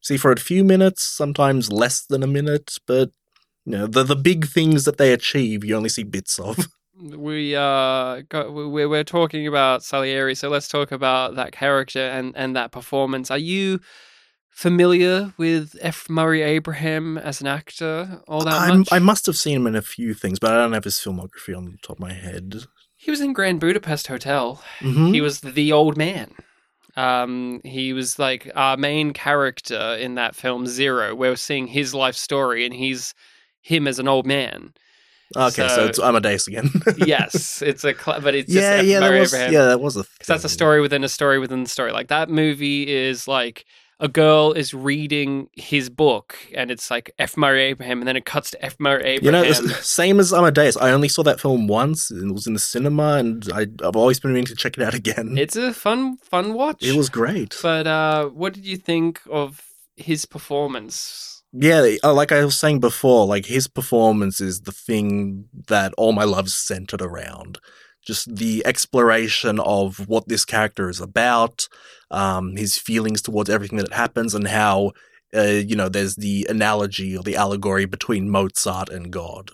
[0.00, 3.10] See for a few minutes, sometimes less than a minute, but
[3.66, 6.56] you know, the the big things that they achieve, you only see bits of.
[7.02, 12.32] we uh got, we we're talking about Salieri, so let's talk about that character and
[12.36, 13.30] and that performance.
[13.30, 13.80] Are you
[14.50, 16.10] familiar with F.
[16.10, 18.88] Murray Abraham as an actor all that I'm, much?
[18.92, 21.56] I must have seen him in a few things, but I don't have his filmography
[21.56, 22.64] on the top of my head.
[22.96, 24.62] He was in Grand Budapest Hotel.
[24.80, 25.14] Mhm.
[25.14, 26.34] He was the old man.
[26.96, 31.14] Um, he was like our main character in that film Zero.
[31.14, 33.14] We're seeing his life story, and he's
[33.62, 34.74] him as an old man.
[35.36, 36.70] Okay, so, so- it's Amadeus again.
[36.96, 39.52] yes, it's a cl- but it's just yeah, yeah, that was Abraham.
[39.52, 40.00] yeah, that was a.
[40.02, 41.92] because that's a story within a story within the story.
[41.92, 43.64] Like that movie is like
[44.02, 47.36] a girl is reading his book, and it's like F.
[47.36, 48.74] Murray Abraham, and then it cuts to F.
[48.80, 49.44] Murray Abraham.
[49.44, 50.76] You know, same as Amadeus.
[50.78, 52.10] I only saw that film once.
[52.10, 54.82] and It was in the cinema, and I, I've always been meaning to check it
[54.82, 55.36] out again.
[55.36, 56.82] it's a fun, fun watch.
[56.82, 57.56] It was great.
[57.62, 59.62] But uh, what did you think of
[59.96, 61.39] his performance?
[61.52, 66.12] Yeah, uh, like I was saying before, like his performance is the thing that all
[66.12, 67.58] my love's centered around.
[68.06, 71.68] Just the exploration of what this character is about,
[72.10, 74.92] um, his feelings towards everything that happens, and how,
[75.36, 79.50] uh, you know, there's the analogy or the allegory between Mozart and God.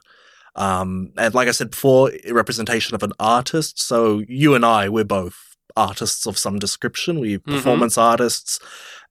[0.54, 3.82] Um, and like I said before, a representation of an artist.
[3.82, 7.20] So you and I, we're both artists of some description.
[7.20, 7.44] We're Mhm.
[7.56, 8.58] performance artists.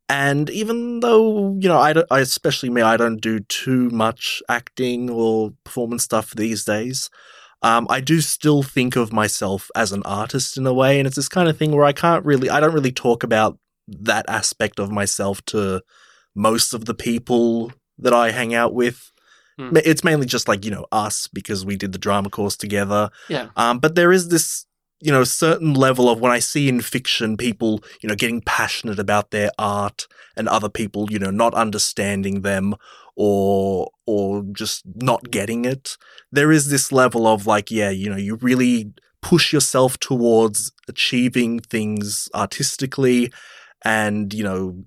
[0.07, 5.09] And even though, you know, I, I, especially me, I don't do too much acting
[5.09, 7.09] or performance stuff these days,
[7.63, 10.99] um, I do still think of myself as an artist in a way.
[10.99, 13.57] And it's this kind of thing where I can't really, I don't really talk about
[13.87, 15.81] that aspect of myself to
[16.35, 19.11] most of the people that I hang out with.
[19.57, 19.75] Hmm.
[19.77, 23.09] It's mainly just like, you know, us because we did the drama course together.
[23.29, 23.49] Yeah.
[23.55, 24.65] Um, but there is this,
[25.05, 28.97] you know, certain level of when I see in fiction people, you know, getting passionate
[28.97, 32.73] about their art and other people, you know, not understanding them
[33.15, 35.95] or or just not getting it.
[36.31, 41.59] There is this level of like, yeah, you know, you really push yourself towards achieving
[41.59, 43.31] things artistically
[43.83, 44.85] and, you know,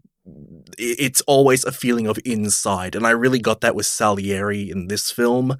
[0.76, 2.96] it's always a feeling of inside.
[2.96, 5.56] And I really got that with Salieri in this film.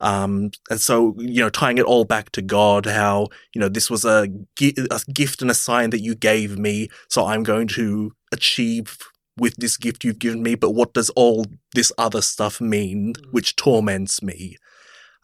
[0.00, 3.90] Um, and so, you know, tying it all back to God, how, you know, this
[3.90, 6.88] was a, gi- a gift and a sign that you gave me.
[7.08, 8.98] So I'm going to achieve
[9.36, 10.54] with this gift you've given me.
[10.54, 14.56] But what does all this other stuff mean, which torments me?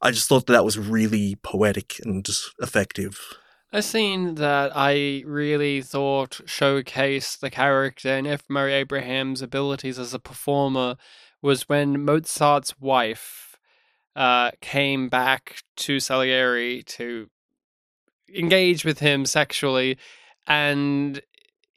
[0.02, 2.28] I just thought that, that was really poetic and
[2.60, 3.20] effective.
[3.72, 8.42] A scene that I really thought showcased the character and F.
[8.48, 10.96] Murray Abraham's abilities as a performer
[11.42, 13.43] was when Mozart's wife
[14.16, 17.29] uh, came back to Salieri to
[18.35, 19.98] engage with him sexually,
[20.46, 21.20] and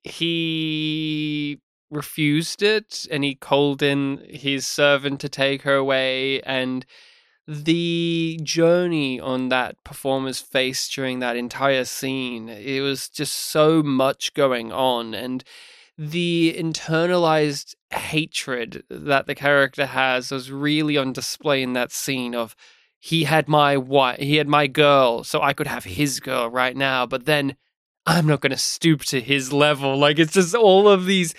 [0.04, 6.86] he refused it, and he called in his servant to take her away, and
[7.48, 14.34] the journey on that performer's face during that entire scene it was just so much
[14.34, 15.46] going on and
[15.98, 22.56] the internalized hatred that the character has was really on display in that scene of
[23.00, 26.76] he had my wife he had my girl so i could have his girl right
[26.76, 27.56] now but then
[28.06, 31.34] i'm not going to stoop to his level like it's just all of these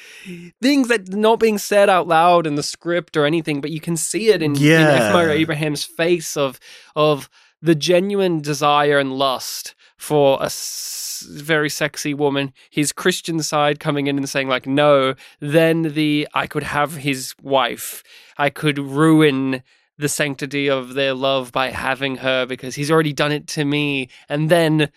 [0.61, 3.97] things that not being said out loud in the script or anything but you can
[3.97, 4.89] see it in, in Yeah.
[4.91, 5.13] F.
[5.13, 6.59] Murray abraham's face of
[6.97, 7.29] of
[7.61, 14.07] the genuine desire and lust for a s- very sexy woman his christian side coming
[14.07, 18.03] in and saying like no then the i could have his wife.
[18.41, 19.65] I could ruin
[19.99, 24.09] the sanctity of their love by having her because he's already done it to me.
[24.29, 24.91] And then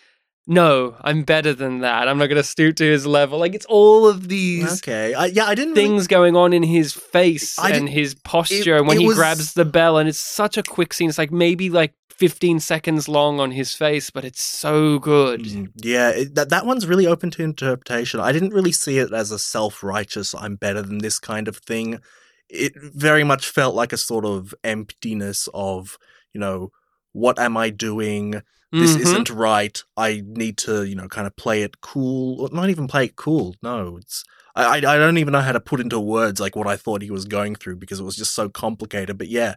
[0.46, 2.06] no i'm better than that.
[2.08, 3.38] I'm not going to stoop to his level.
[3.40, 5.12] Like it's all of these Okay.
[5.14, 8.74] I, yeah, I didn't really- things going on in his face I and his posture
[8.76, 11.08] it- and when he was- grabs the bell and it's such a quick scene.
[11.08, 15.72] It's like maybe like 15 seconds long on his face but it's so good Mm,
[15.76, 18.20] Yeah, it, that that one's really open to interpretation.
[18.20, 22.00] I didn't really see it as a self-righteous "I'm better than this" kind of thing.
[22.48, 25.96] It very much felt like a sort of emptiness of,
[26.34, 26.70] you know,
[27.12, 28.42] what am I doing?
[28.72, 29.00] This Mhm.
[29.00, 29.82] isn't right.
[29.96, 32.40] I need to, you know, kind of play it cool.
[32.42, 33.56] Or not even play it cool.
[33.62, 36.76] No, it's I I don't even know how to put into words like what I
[36.76, 39.16] thought he was going through because it was just so complicated.
[39.18, 39.54] But yeah,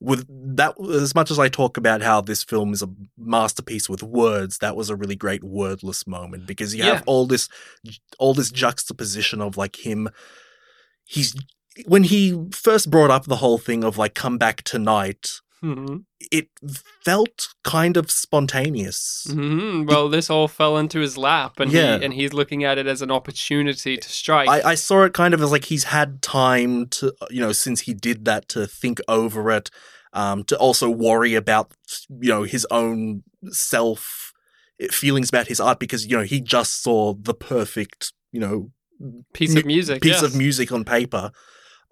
[0.00, 0.26] with
[0.56, 4.58] that, as much as I talk about how this film is a masterpiece with words,
[4.58, 6.94] that was a really great wordless moment because you Yeah.
[6.94, 7.48] have all this,
[8.18, 8.56] all this mm-hmm.
[8.56, 10.08] juxtaposition of like him.
[11.04, 11.34] He's
[11.86, 15.40] when he first brought up the whole thing of like come back tonight.
[15.64, 16.04] Mhm.
[16.30, 16.48] It
[17.04, 19.26] felt kind of spontaneous.
[19.30, 19.86] Mhm.
[19.88, 21.98] Well, this all fell into his lap, and Yeah.
[21.98, 24.48] he and he's looking at it as an opportunity to strike.
[24.48, 27.82] I, I saw it kind of as like he's had time to, you know, since
[27.82, 29.70] he did that to think over it,
[30.12, 31.72] um, to also worry about,
[32.20, 34.32] you know, his own self
[34.80, 38.70] eh, feelings about his art because, you know, he just saw the perfect, you know,
[39.32, 40.02] piece of music.
[40.02, 41.30] piece of music on paper.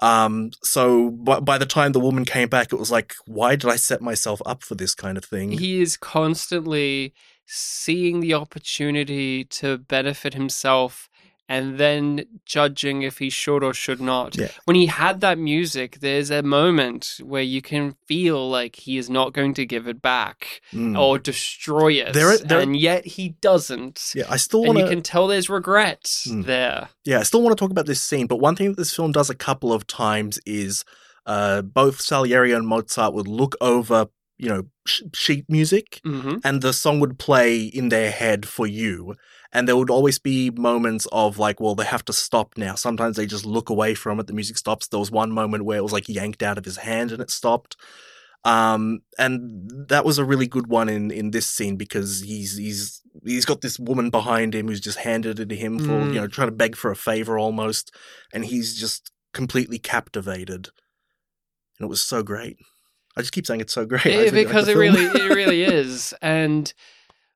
[0.03, 3.70] Um, so by, by the time the woman came back, it was like, why did
[3.70, 5.53] I set myself up for this kind of thing?
[5.53, 7.14] He is constantly
[7.46, 11.09] seeing the opportunity to benefit himself
[11.55, 12.05] and then
[12.46, 14.30] judging if he should or should not.
[14.36, 14.48] Yeah.
[14.64, 19.09] When he had that music, there's a moment where you can feel like he is
[19.18, 20.98] not going to give it back Mm.
[20.98, 22.12] or destroy it.
[22.14, 23.96] There- there- and yet he doesn't.
[24.14, 26.44] yeah, I still And want you can tell there's regret Mm.
[26.46, 26.88] there.
[27.05, 29.12] Yeah, I still want to talk about this scene, but one thing that this film
[29.12, 30.84] does a couple of times is
[31.24, 34.07] uh, both Salieri and Mozart would look over,
[34.38, 38.66] you know, sh- sheet music, hmm and the song would play in their head for
[38.66, 39.14] you.
[39.53, 42.74] And there would always be moments of like, well, they have to stop now.
[42.74, 44.88] Sometimes they just look away from it, the music stops.
[44.88, 47.30] There was one moment where it was like yanked out of his hand and it
[47.30, 47.76] stopped.
[48.44, 53.00] Um, and that was a really good one in in this scene because he's he's
[53.24, 56.09] he's got this woman behind him who's just handed it to him for Mm.
[56.14, 57.94] you know trying to beg for a favor almost,
[58.34, 60.70] and he's just completely captivated,
[61.78, 62.57] and it was so great.
[63.16, 66.72] I just keep saying it's so great Yeah, because it really it really is and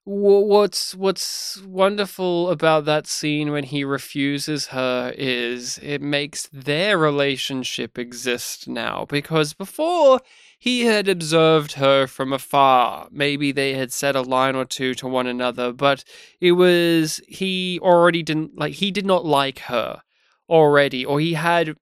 [0.09, 7.99] what's what's wonderful about that scene when he refuses her is it makes their relationship
[7.99, 10.21] exist now because before
[10.61, 15.09] he had observed her from afar maybe they had said a line or two to
[15.09, 16.05] one another but
[16.41, 20.01] it was he already didn't like he did not like her
[20.49, 21.75] already or he had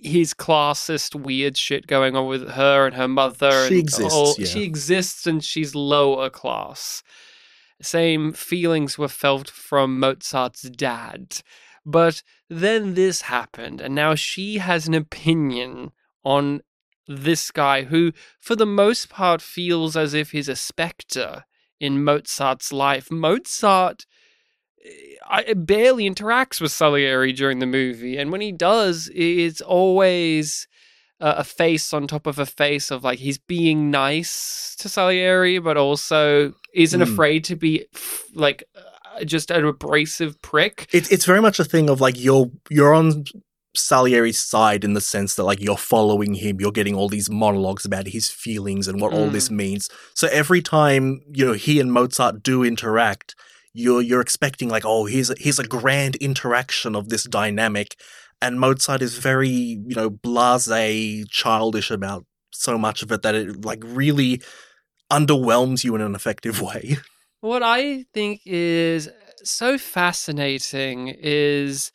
[0.00, 4.36] his classist weird shit going on with her and her mother She and exists, all-
[4.38, 4.46] yeah.
[4.46, 7.02] she exists and she's lower class
[7.80, 11.42] same feelings were felt from Mozart's dad.
[11.84, 15.92] But then this happened and now she has an opinion
[16.24, 16.62] on
[17.06, 21.44] this guy who for the most part feels as if he's a specter
[21.80, 23.10] in Mozart's life.
[23.10, 24.04] Mozart
[24.84, 30.66] eh, I, barely interacts with Salieri during the movie, and when he does, it's always
[31.20, 35.58] uh, a face on top of a face of like he's being nice to Salieri,
[35.58, 37.12] but also isn't Mm.
[37.12, 37.86] afraid to be
[38.34, 40.88] like uh, just an abrasive prick.
[40.92, 43.24] It's it's very much a thing of like you're you're on
[43.74, 47.84] Salieri's side in the sense that like you're following him, you're getting all these monologues
[47.84, 49.32] about his feelings and what all Mm.
[49.32, 49.88] this means.
[50.14, 53.34] So every time you know he and Mozart do interact,
[53.72, 57.96] you're you're expecting like oh here's a, here's a grand interaction of this dynamic,
[58.40, 63.64] and Mozart is very you know blasé, childish about so much of it that it
[63.64, 64.42] like really
[65.10, 66.98] underwhelms you in an effective way.
[67.40, 69.08] What I think is
[69.44, 71.92] so fascinating is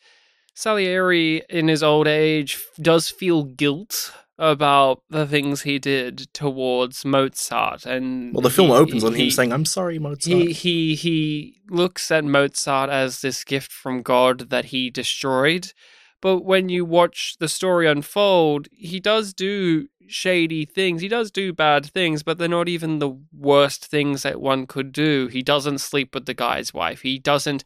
[0.54, 7.86] Salieri, in his old age, does feel guilt about the things he did towards Mozart,
[7.86, 10.94] and Well, the film he- opens on him he- saying, "I'm sorry, Mozart." he he
[10.94, 15.72] he looks at Mozart as this gift from God that he destroyed.
[16.20, 21.02] But when you watch the story unfold, he does do shady things.
[21.02, 24.90] He does do bad things, but they're not even the worst things that one could
[24.90, 25.28] do.
[25.28, 27.02] He doesn't sleep with the guy's wife.
[27.02, 27.62] He doesn't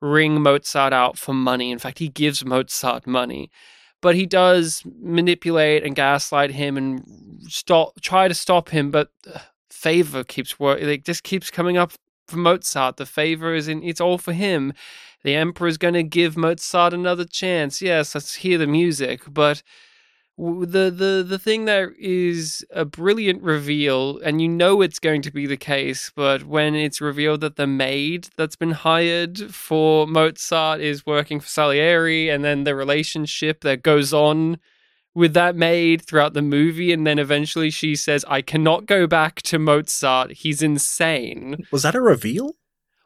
[0.00, 1.70] ring Mozart out for money.
[1.70, 3.50] In fact, he gives Mozart money.
[4.02, 7.04] But he does manipulate and gaslight him and
[7.48, 9.10] stop try to stop him, but
[9.68, 10.86] favor keeps working.
[10.86, 11.92] Like just keeps coming up
[12.26, 12.96] for Mozart.
[12.96, 13.82] The favor is in.
[13.82, 14.72] It's all for him.
[15.22, 17.82] The emperor's going to give Mozart another chance.
[17.82, 19.22] Yes, let's hear the music.
[19.28, 19.62] But
[20.40, 25.30] the the the thing that is a brilliant reveal, and you know it's going to
[25.30, 30.80] be the case, but when it's revealed that the maid that's been hired for Mozart
[30.80, 34.58] is working for Salieri, and then the relationship that goes on
[35.14, 39.42] with that maid throughout the movie, and then eventually she says, I cannot go back
[39.42, 40.32] to Mozart.
[40.32, 41.66] He's insane.
[41.70, 42.54] Was that a reveal?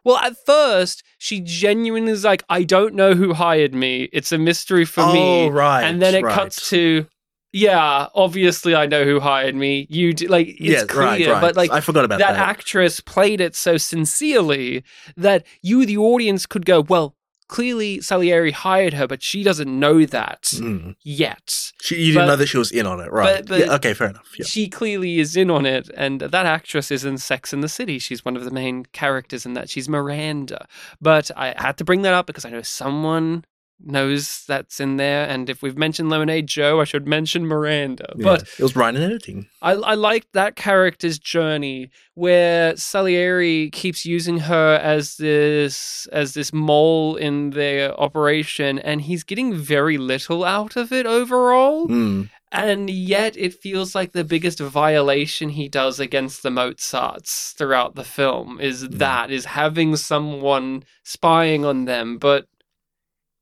[0.05, 4.11] Well, at first, she genuinely is like, I don't know who hired me.
[4.12, 5.49] It's a mystery for oh, me.
[5.49, 5.82] right.
[5.82, 6.35] and then it right.
[6.35, 7.07] cuts to
[7.55, 9.86] yeah, obviously I know who hired me.
[9.88, 11.40] You do, like it's yeah, clear, right, right.
[11.40, 12.48] but like I forgot about that, that.
[12.48, 14.82] actress played it so sincerely
[15.16, 17.14] that you, the audience, could go, well,
[17.46, 20.96] clearly Salieri hired her, but she doesn't know that Mm.
[21.05, 21.72] yet.
[21.82, 23.36] She, you didn't know that she was in on it, right?
[23.44, 24.26] but- but- yeah, okay, fair enough.
[24.38, 24.46] Yeah.
[24.46, 27.98] She clearly is in on it, and that actress is in Sex in the City.
[28.00, 29.68] She's one of the main characters in that.
[29.70, 30.66] She's Miranda.
[31.00, 33.44] But I had to bring that up because I know someone
[33.81, 38.12] knows that's in there, and if we've mentioned Lemonade Joe, I should mention Miranda.
[38.16, 38.25] Yeah.
[38.25, 39.47] But it was Ryan in editing.
[39.62, 46.53] I, I liked that character's journey where Salieri keeps using her as this as this
[46.53, 51.89] mole in their operation, and he's getting very little out of it overall.
[51.89, 52.31] Mm.
[52.53, 58.05] And yet, it feels like the biggest violation he does against the Mozarts throughout the
[58.05, 58.99] film is Mm.
[58.99, 62.47] that is having someone spying on them, but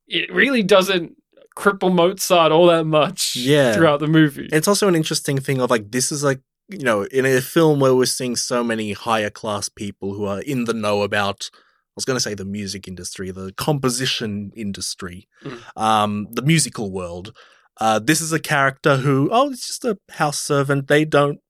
[0.09, 1.17] it really doesn't
[1.57, 3.75] cripple Mozart all that much Yeah.
[3.75, 4.49] throughout the movie.
[4.53, 7.81] It's also an interesting thing of like this is like you know in a film
[7.81, 11.51] where we're seeing so many higher class people who are in the know about.
[11.55, 15.59] I was going to say the music industry, the composition industry, Mm.
[15.77, 17.37] um, the musical world.
[17.79, 20.89] Uh, this is a character who, oh, it's just a house servant.
[20.89, 21.41] They don't,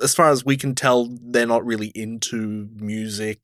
[0.00, 3.40] as far as we can tell, they're not really into music.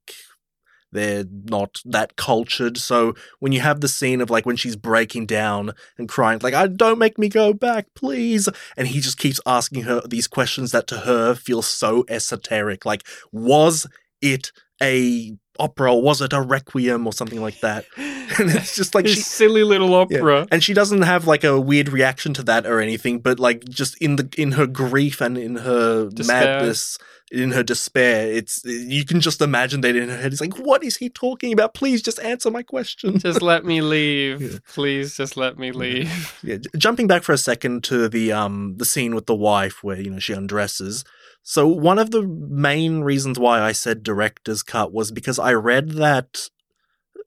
[0.92, 2.78] They're not that cultured.
[2.78, 6.54] So when you have the scene of like when she's breaking down and crying, like,
[6.54, 8.48] I don't make me go back, please.
[8.76, 12.84] And he just keeps asking her these questions that to her feel so esoteric.
[12.84, 13.86] Like, was
[14.20, 15.92] it a opera?
[15.94, 17.84] or Was it a requiem or something like that?
[18.38, 20.46] And it's just like she silly little opera.
[20.52, 23.98] and she doesn't have like a weird reaction to that or anything, but like just
[24.00, 26.58] in the in her grief and in her Despair.
[26.60, 26.96] madness,
[27.32, 30.30] in her despair, it's you can just imagine that in her head.
[30.32, 31.74] It's like, what is he talking about?
[31.74, 33.18] Please just answer my question.
[33.18, 34.40] Just let me leave.
[34.40, 34.58] Yeah.
[34.74, 36.38] Please just let me leave.
[36.44, 39.82] yeah, j- jumping back for a second to the um the scene with the wife
[39.82, 41.02] where you know she undresses.
[41.42, 45.90] So one of the main reasons why I said director's cut was because I read
[45.92, 46.48] that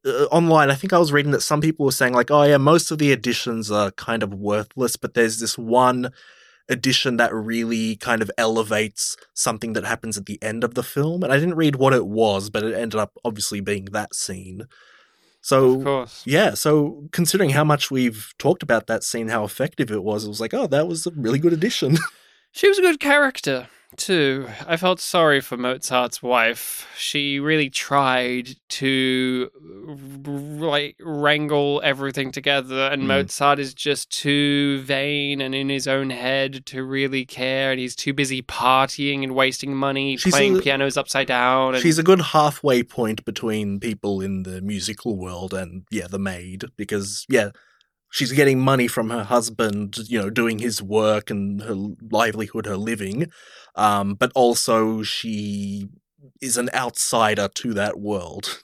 [0.05, 0.70] uh, online.
[0.70, 2.99] I think I was reading that some people were saying like, oh yeah, most of
[2.99, 6.11] the editions are kind of worthless, but there's this one
[6.70, 11.24] edition that really kind of elevates something that happens at the end of the film.
[11.24, 14.68] And I didn't read what it was, but it ended up obviously being that scene.
[15.41, 16.24] So Of course.
[16.26, 20.30] yeah, so considering how much we've talked about that scene, how effective it was, it
[20.30, 21.97] was like, oh, that was a really good addition.
[22.55, 23.68] She was a good character,
[23.98, 24.48] too.
[24.68, 26.88] I felt sorry for Mozart's wife.
[26.98, 29.50] She really tried to
[30.60, 33.08] like wrangle everything together, and Mm.
[33.08, 37.96] Mozart is just too vain and in his own head to really care, and he's
[37.96, 41.76] too busy partying and wasting money, She's playing a- pianos upside down.
[41.76, 46.20] And She's a good halfway point between people in the musical world and, yeah, the
[46.20, 47.50] maid, because, yeah,
[48.12, 51.76] she's getting money from her husband, you know, doing his work and her
[52.12, 53.32] livelihood, her living.
[53.76, 55.89] Um, but also she
[56.41, 58.63] is an outsider to that world.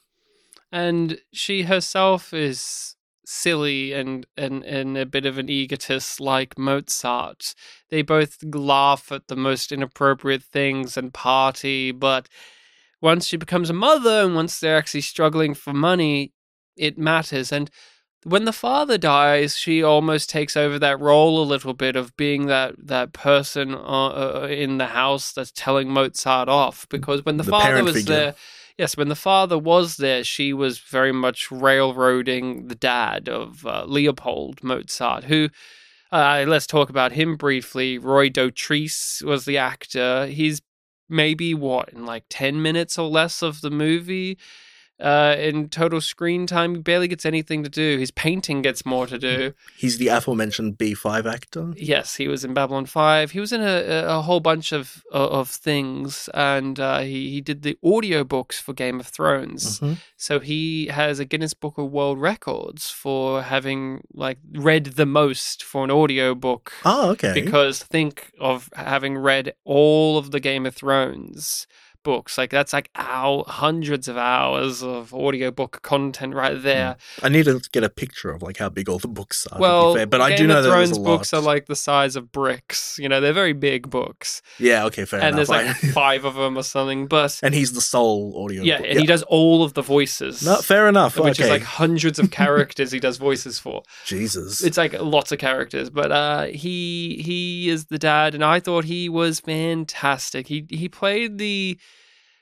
[0.72, 2.96] and she herself is
[3.26, 7.54] silly and, and, and a bit of an egotist like Mozart.
[7.90, 12.28] They both laugh at the most inappropriate things and party, but
[13.02, 16.34] once she becomes a mother and once they're actually struggling for money,
[16.76, 17.52] it matters.
[17.52, 17.70] And
[18.24, 22.48] when the father dies, she almost takes over that role a little bit of being
[22.48, 24.08] that that person uh,
[24.44, 26.88] uh, in the house that's telling Mozart off.
[26.90, 28.14] Because when the, The father was figure.
[28.16, 28.36] there,
[28.78, 33.86] yes, when the father was there, she was very much railroading the dad of uh,
[33.86, 35.50] Leopold Mozart, who.
[36.12, 38.00] Uh, let's talk about him briefly.
[38.00, 40.26] Roy Dotrice was the actor.
[40.26, 40.60] He's
[41.08, 44.36] maybe what in like 10 minutes or less of the movie
[45.00, 46.76] uh, in total screen time.
[46.76, 47.98] He barely gets anything to do.
[47.98, 49.54] His painting gets more to do.
[49.78, 51.74] He's the aforementioned B5 actor.
[51.78, 53.32] Yes, he was in Babylon Five.
[53.32, 57.62] He was in a, a whole bunch of of things, and uh, he he did
[57.62, 59.80] the audiobooks for Game of Thrones.
[59.80, 59.98] Mhm.
[60.18, 65.64] So he has a Guinness Book of World Records for having like read the most
[65.64, 66.74] for an audiobook.
[66.86, 67.34] Oh, okay.
[67.34, 71.68] Because think of having read all of the Game of Thrones
[72.04, 72.38] books.
[72.38, 76.98] Like that's like hour, hundreds of hours of audiobook content right there.
[77.24, 79.50] I need to get a picture of like how big all the books are.
[79.52, 80.06] to be Well, fair.
[80.08, 81.40] but I Game do know of that there's Thrones a books lot.
[81.40, 82.98] are like the size of bricks.
[83.00, 85.50] You know, they're very big books, yeah, okay, fair and enough.
[85.50, 87.08] And there's like five of them or something.
[87.08, 88.64] But and he's the sole audio.
[88.64, 90.44] yeah, and he does all of the voices.
[90.46, 91.18] No, fair enough.
[91.18, 91.44] which okay.
[91.46, 93.84] is like hundreds of characters he does voices for.
[94.06, 94.64] Jesus.
[94.64, 98.86] It's like lots of characters, but uh, he he is the dad, and I thought
[98.86, 100.48] he was fantastic.
[100.48, 101.78] He he played the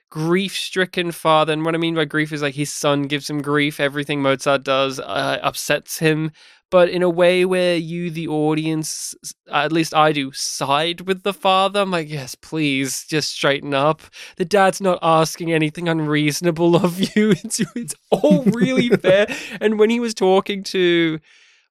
[0.10, 1.53] grief-stricken father.
[1.53, 3.80] And what I mean by grief is like his son gives him grief.
[3.80, 6.32] Everything Mozart does uh, upsets him,
[6.70, 9.16] but in a way where you, the audience,
[9.51, 11.82] at least I do, side with the father.
[11.82, 14.01] I'm like, yes, please, just straighten up.
[14.38, 17.34] The dad's not asking anything unreasonable of you.
[17.43, 19.28] It's it's all really fair.
[19.62, 21.20] And when he was talking to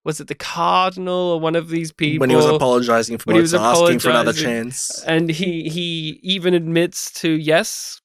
[0.05, 3.35] was it the cardinal or one of these people when he was apologizing for when
[3.35, 5.03] he was asking for another chance.
[5.03, 8.01] and he he even admits to yes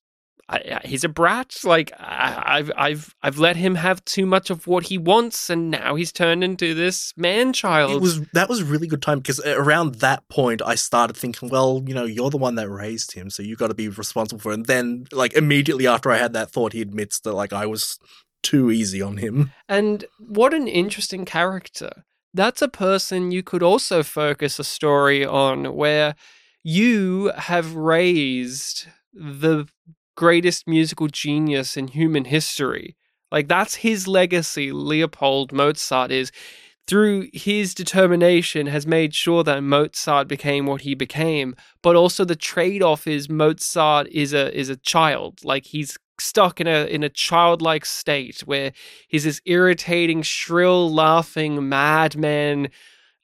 [0.52, 4.68] I, he's a brat like I, I've I've I've let him have too much of
[4.68, 8.60] what he wants and now he's turned into this man child It was that was
[8.60, 12.06] a really good time because uh, around that point I started thinking, well, you know,
[12.06, 14.56] you're the one that raised him, so you got to be responsible for it.
[14.56, 17.98] And then, like immediately after I had that thought, he admits that like I was
[18.44, 19.52] too easy on him.
[19.70, 22.04] And what an interesting character.
[22.34, 26.16] That's a person you could also focus a story on where
[26.64, 29.68] you have raised the
[30.16, 32.96] greatest musical genius in human history.
[33.32, 36.32] Like that's his legacy, Leopold Mozart is
[36.88, 42.36] through his determination has made sure that Mozart became what he became, but also the
[42.36, 45.40] trade-off is Mozart is a is a child.
[45.44, 48.74] Like he's stuck in a in a childlike state where
[49.08, 52.70] he's this irritating, shrill, laughing madman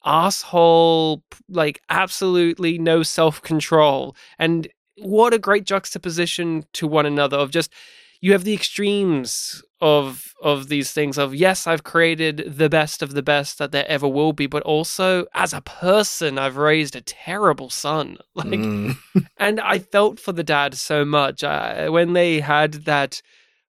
[0.05, 4.69] asshole like absolutely no self-control and
[4.99, 7.71] what a great juxtaposition to one another of just
[8.19, 13.13] you have the extremes of of these things of yes i've created the best of
[13.13, 17.01] the best that there ever will be but also as a person i've raised a
[17.01, 18.97] terrible son like Mm.
[19.37, 23.21] and i felt for the dad so much uh, when they had that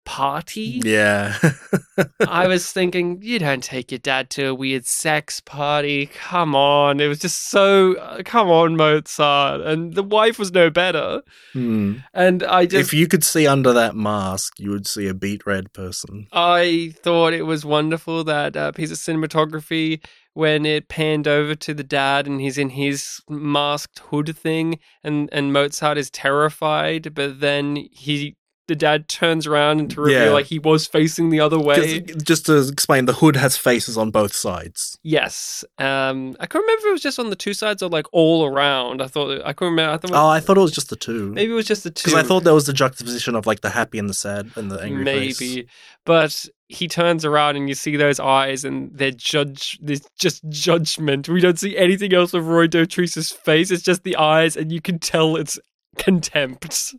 [0.04, 1.38] party yeah.
[2.28, 6.06] I was thinking, you don't take your dad to a weird sex party.
[6.06, 7.00] Come on.
[7.00, 9.60] It was just so, uh, come on, Mozart.
[9.62, 11.22] And the wife was no better.
[11.52, 11.98] Hmm.
[12.12, 15.46] And I just, If you could see under that mask, you would see a beat
[15.46, 16.26] red person.
[16.32, 21.72] I thought it was wonderful that uh, piece of cinematography when it panned over to
[21.72, 27.40] the dad and he's in his masked hood thing and, and Mozart is terrified, but
[27.40, 28.36] then he.
[28.66, 30.30] The dad turns around and to reveal Yeah.
[30.30, 32.00] like he was facing the other way.
[32.00, 34.98] Just to explain, the hood has faces on both sides.
[35.02, 35.64] Yes.
[35.78, 38.46] Um, I couldn't remember if it was just on the two sides or like all
[38.46, 39.02] around.
[39.02, 39.92] I thought I couldn't remember.
[39.92, 41.30] I thought Oh, I thought it was just the two.
[41.32, 42.04] maybe it was just the two.
[42.10, 44.70] Because I thought there was the juxtaposition of like the happy and the sad and
[44.70, 45.64] the angry maybe, face.
[46.06, 49.78] but he turns around and you see those eyes and they're judge.
[49.82, 51.28] There's just judgment.
[51.28, 53.70] We don't see anything else of Roy Dotrice's face.
[53.70, 55.58] It's just the eyes, and you can tell it's
[55.96, 56.94] contempt.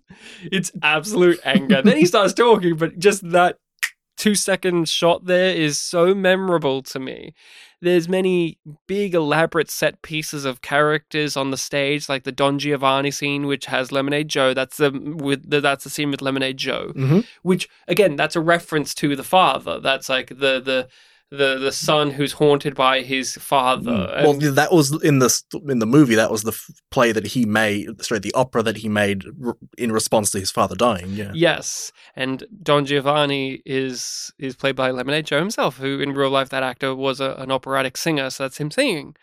[0.51, 1.81] It's absolute anger.
[1.81, 3.57] then he starts talking, but just that
[4.17, 7.33] two second shot there is so memorable to me.
[7.81, 13.11] There's many big elaborate set pieces of characters on the stage, like the Don Giovanni
[13.11, 14.53] scene, which has Lemonade Joe.
[14.53, 18.41] That's the with the, that's the scene with Lemonade Joe, hmm which again that's a
[18.41, 19.79] reference to the father.
[19.79, 20.87] That's like the the
[21.36, 23.91] the the son who's haunted by his father.
[23.91, 24.23] Mm.
[24.23, 26.15] Well, that was in the in the movie.
[26.15, 28.03] That was the f- play that he made.
[28.03, 31.11] Sorry, the opera that he made r- in response to his father dying.
[31.11, 31.31] Yeah.
[31.33, 36.49] Yes, and Don Giovanni is is played by Lemonade Joe himself, who in real life
[36.49, 39.15] that actor was a, an operatic singer, so that's him singing.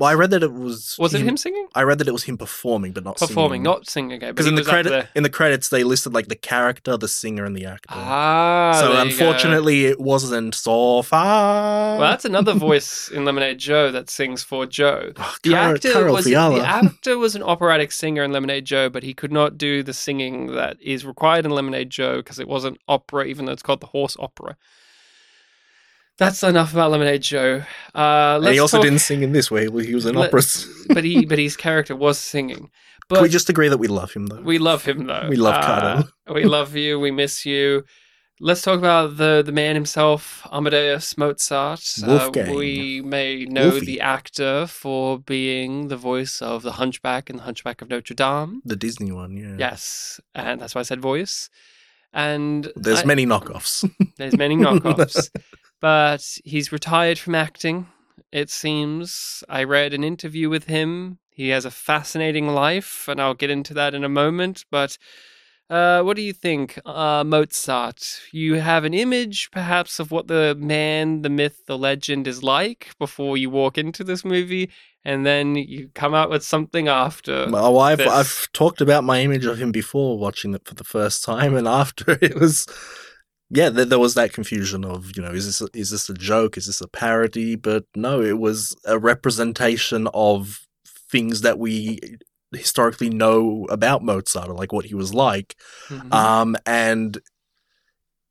[0.00, 0.96] Well, I read that it was.
[0.98, 1.68] Was it him singing?
[1.74, 3.62] I read that it was him performing, but not Performing, singing.
[3.62, 4.18] not singing.
[4.20, 7.54] Because in the credit in the credits they listed like the character, the singer, and
[7.54, 7.88] the actor.
[7.90, 9.02] Ah, so there you go.
[9.28, 11.98] unfortunately, it wasn't so far.
[11.98, 15.12] well, that's another voice in Lemonade Joe that sings for Joe.
[15.16, 16.60] Oh, The Karel- actor Karel was Fiala.
[16.60, 19.92] the actor was an operatic singer in Lemonade Joe, but he could not do the
[19.92, 23.80] singing that is required in Lemonade Joe because it wasn't opera, even though it's called
[23.80, 24.56] the horse opera.
[26.20, 27.62] That's enough about Lemonade Joe.
[27.94, 29.62] Uh, and he also talk- didn't sing in this way.
[29.84, 30.68] He was in Let- operas.
[30.88, 32.70] but he but his character was singing.
[33.08, 34.42] But Can we just agree that we love him though?
[34.42, 35.26] we love him though.
[35.28, 36.04] We love Uh, Carlo.
[36.34, 37.00] we love you.
[37.00, 37.84] We miss you.
[38.42, 41.82] Let's talk about the the man himself, Amadeus Mozart.
[42.02, 42.54] Uh, Wolfgang.
[42.54, 43.86] we may know Wolfie.
[43.86, 48.60] the actor for being the voice of the Hunchback in the Hunchback of Notre Dame.
[48.64, 49.56] the Disney one, yeah.
[49.58, 51.50] Yes, and that's why I said voice.
[52.12, 53.88] And There's I- many knockoffs.
[54.18, 55.30] there's many knockoffs,
[55.80, 57.86] but he's retired from acting.
[58.32, 59.42] It seems.
[59.48, 61.18] I read an interview with him.
[61.30, 64.64] He has a fascinating life, and I'll get into that in a moment.
[64.70, 64.98] But
[65.70, 68.20] uh, what do you think, uh, Mozart?
[68.32, 72.90] You have an image, perhaps, of what the man, the myth, the legend is like
[72.98, 74.68] before you walk into this movie,
[75.04, 77.48] and then you come out with something after.
[77.48, 78.08] Well, I've this.
[78.08, 81.68] I've talked about my image of him before watching it for the first time, and
[81.68, 82.66] after it was,
[83.50, 86.14] yeah, there, there was that confusion of you know is this a, is this a
[86.14, 87.56] joke, is this a parody?
[87.56, 90.60] But no, it was a representation of
[91.10, 91.98] things that we
[92.52, 95.56] historically know about Mozart or like what he was like.
[95.88, 96.12] Mhm.
[96.12, 97.18] Um, and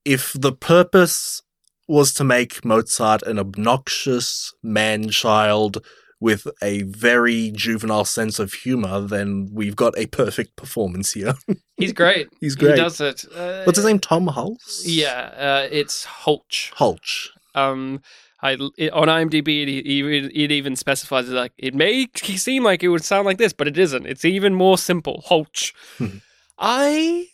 [0.05, 1.41] if the purpose
[1.87, 5.83] was to make Mozart an obnoxious man child
[6.19, 11.33] with a very juvenile sense of humor, then we've got a perfect performance here.
[11.77, 12.27] He's great.
[12.41, 12.75] He's great.
[12.75, 13.25] He does it.
[13.33, 13.99] Uh, What's his name?
[13.99, 14.83] Tom Hulce?
[14.85, 16.73] Yeah, uh, it's Holch.
[16.75, 17.29] Hulch.
[17.55, 18.01] Um,
[18.41, 22.83] I it, on IMDb it, even it even specifies it like it may seem like
[22.83, 24.05] it would sound like this, but it isn't.
[24.05, 25.21] It's even more simple.
[25.25, 25.73] Holch.
[25.97, 26.17] Hmm.
[26.57, 27.27] I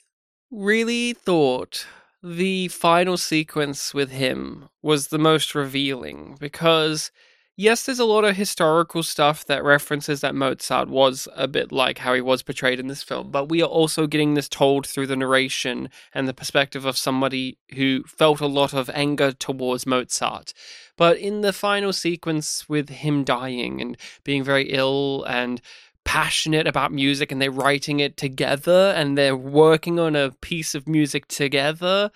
[0.52, 1.88] really thought
[2.24, 7.12] the final sequence with him was the most revealing because
[7.56, 12.00] yes, there's a lot of historical stuff that references that Mozart was a bit like
[12.00, 15.08] how he was portrayed in this film, but we are also getting this told through
[15.08, 20.54] the narration and the perspective of somebody who felt a lot of anger towards Mozart.
[20.98, 25.62] But in the final sequence with him dying and being very ill and
[26.04, 30.88] passionate about music and they're writing it together and they're working on a piece of
[30.88, 32.12] music together,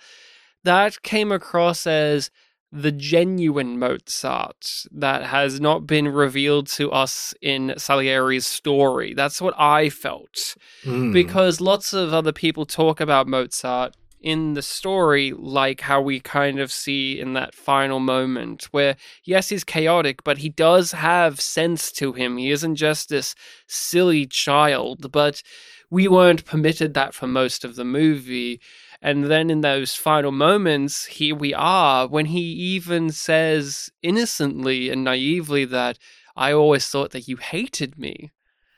[0.64, 2.30] that came across as
[2.72, 9.12] the genuine Mozart that has not been revealed to us in Salieri's story.
[9.12, 10.54] That's what I felt.
[10.84, 11.12] Mm.
[11.12, 16.60] Because lots of other people talk about Mozart in the story like how we kind
[16.60, 18.94] of see in that final moment where
[19.24, 23.34] yes he's chaotic but he does have sense to him he isn't just this
[23.66, 25.42] silly child but
[25.88, 28.60] we weren't permitted that for most of the movie
[29.02, 35.04] and then in those final moments, here we are, when he even says innocently and
[35.04, 35.98] naively that
[36.36, 38.30] I always thought that you hated me.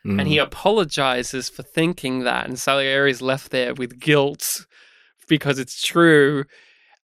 [0.07, 0.21] Mm.
[0.21, 2.47] And he apologizes for thinking that.
[2.47, 4.67] And Salieri's left there with guilt
[5.29, 6.45] because it's true.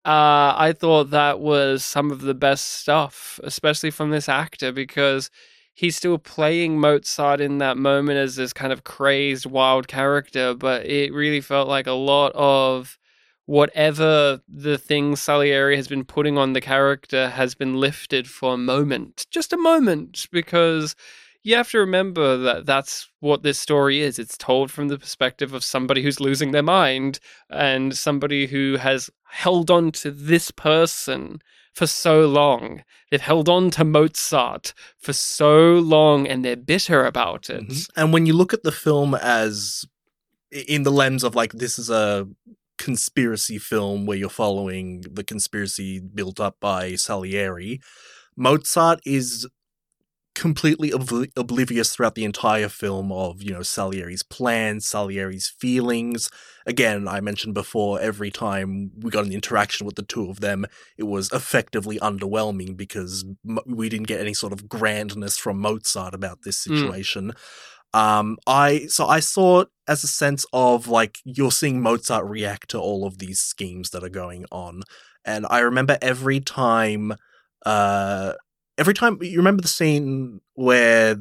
[0.05, 5.29] Uh, I thought that was some of the best stuff, especially from this actor, because
[5.73, 10.85] he's still playing Mozart in that moment as this kind of crazed, wild character, but
[10.85, 12.97] it really felt like a lot of
[13.47, 18.57] whatever the thing Salieri has been putting on the character has been lifted for a
[18.57, 20.95] moment, just a moment, because
[21.43, 24.19] you have to remember that that's what this story is.
[24.19, 27.19] It's told from the perspective of somebody who's losing their mind
[27.49, 31.41] and somebody who has held on to this person
[31.73, 32.83] for so long.
[33.09, 37.65] They've held on to Mozart for so long and they're bitter about it.
[37.69, 37.89] Mhm.
[37.95, 39.85] And when you look at the film as
[40.51, 42.27] in the lens of like this is a
[42.77, 47.79] conspiracy film where you're following the conspiracy built up by Salieri,
[48.35, 49.47] Mozart is
[50.35, 56.29] completely obli- oblivious throughout the entire film of you know Salieri's plans, Salieri's feelings.
[56.67, 60.65] Again, I mentioned before, every time we got an interaction with the two of them,
[60.97, 66.13] it was effectively underwhelming because mo- we didn't get any sort of grandness from Mozart
[66.13, 67.27] about this Mm.
[67.93, 72.69] Um, I so I saw it as a sense of like you're seeing Mozart react
[72.71, 74.83] to all of these schemes that are going on,
[75.25, 77.13] and I remember every time,
[77.65, 78.33] uh,
[78.77, 81.17] every time you remember the scene where,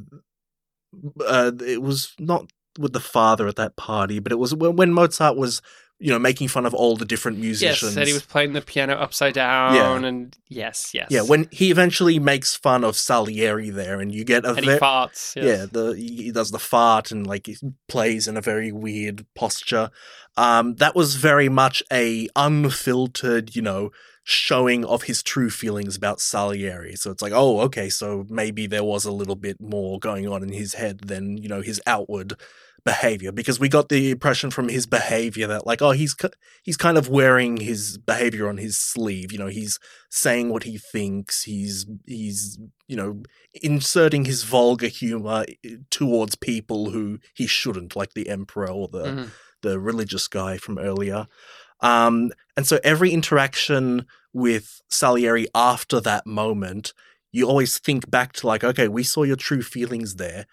[1.27, 5.37] uh, it was not with the father at that party, but it was when Mozart
[5.37, 5.63] was
[5.99, 7.83] you know making fun of all the different musicians.
[7.83, 10.09] Yes, that he was playing the piano upside down, Yeah.
[10.09, 14.45] and yes, yes, yeah, when he eventually makes fun of Salieri there, and you get
[14.45, 15.35] a and he farts.
[15.37, 15.45] Yes.
[15.45, 17.57] yeah, the he does the fart and like he
[17.89, 19.91] plays in a very weird posture.
[20.37, 23.91] Um, that was very much a unfiltered, you know,
[24.23, 26.95] showing of his true feelings about Salieri.
[26.97, 30.43] So it's like, oh, okay, so maybe there was a little bit more going on
[30.43, 32.35] in his head than you know his outward
[32.87, 36.15] behavior because we got the impression from his behavior that like oh he's
[36.63, 39.79] he's kind of wearing his behavior on his sleeve you know he's
[40.09, 43.23] saying what he thinks he's he's you know
[43.63, 45.45] inserting his vulgar humor
[45.91, 49.31] towards people who he shouldn't like the emperor or the Mhm.
[49.63, 51.27] the religious guy from earlier
[51.81, 56.93] um and so every interaction with Salieri after that moment
[57.33, 60.47] you always think back to like okay we saw your true feelings there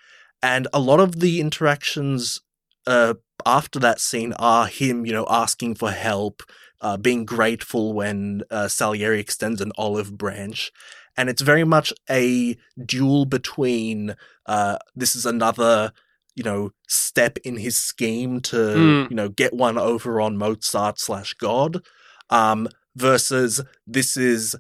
[0.44, 2.42] and a lot of the interactions
[2.86, 3.14] uh,
[3.46, 6.44] after that scene are him, you know, asking for help,
[6.82, 10.72] uh, being grateful when uh, Salieri extends an olive branch,
[11.16, 14.16] and it's very much a duel between
[14.46, 15.94] uh, this is another,
[16.36, 19.10] you know, step in his scheme to Mm.
[19.10, 21.82] you know get one over on Mozart slash God,
[22.30, 22.68] um,
[22.98, 24.56] versus this is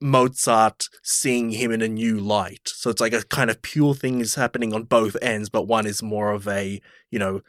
[0.00, 2.62] Mozart seeing him in a new light.
[2.66, 5.86] So it's like a kind of pure thing is happening on both ends, but one
[5.86, 6.80] is more of a,
[7.10, 7.40] you know,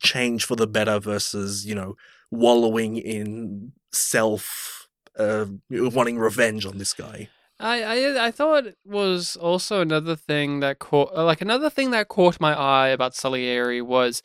[0.00, 1.94] change for the better versus, you know,
[2.30, 4.88] wallowing in self,
[5.18, 7.28] uh, wanting revenge on this guy.
[7.60, 12.40] I, I I thought was also another thing that caught like another thing that caught
[12.40, 14.20] my eye about Salieri was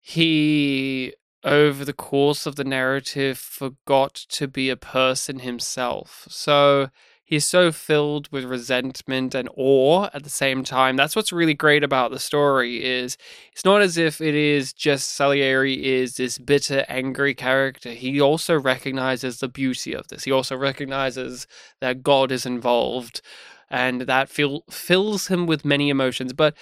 [0.00, 1.14] he
[1.46, 6.26] over the course of the narrative forgot to be a person himself.
[6.28, 6.90] So
[7.24, 10.96] he's so filled with resentment and awe at the same time.
[10.96, 13.16] That's what's really great about the story is
[13.52, 17.90] it's not as if it is just Salieri is this bitter, angry character.
[17.90, 20.24] He also recognizes the beauty of this.
[20.24, 21.46] He also recognizes
[21.80, 23.22] that God is involved
[23.70, 26.32] and that fills him with many emotions.
[26.32, 26.56] But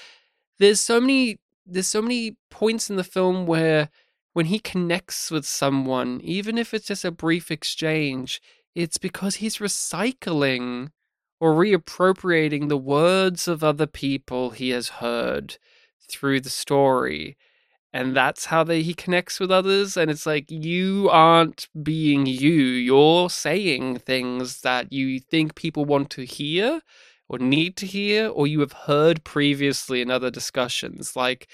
[0.58, 3.88] there's so many there's so many points in the film where
[4.34, 8.42] when he connects with someone, even if it's just a brief exchange,
[8.74, 10.90] it's because he's recycling
[11.40, 15.56] or reappropriating the words of other people he has heard
[16.10, 17.36] through the story.
[17.92, 19.96] And that's how they, he connects with others.
[19.96, 22.50] And it's like, you aren't being you.
[22.50, 26.80] You're saying things that you think people want to hear
[27.28, 31.14] or need to hear, or you have heard previously in other discussions.
[31.14, 31.46] Like,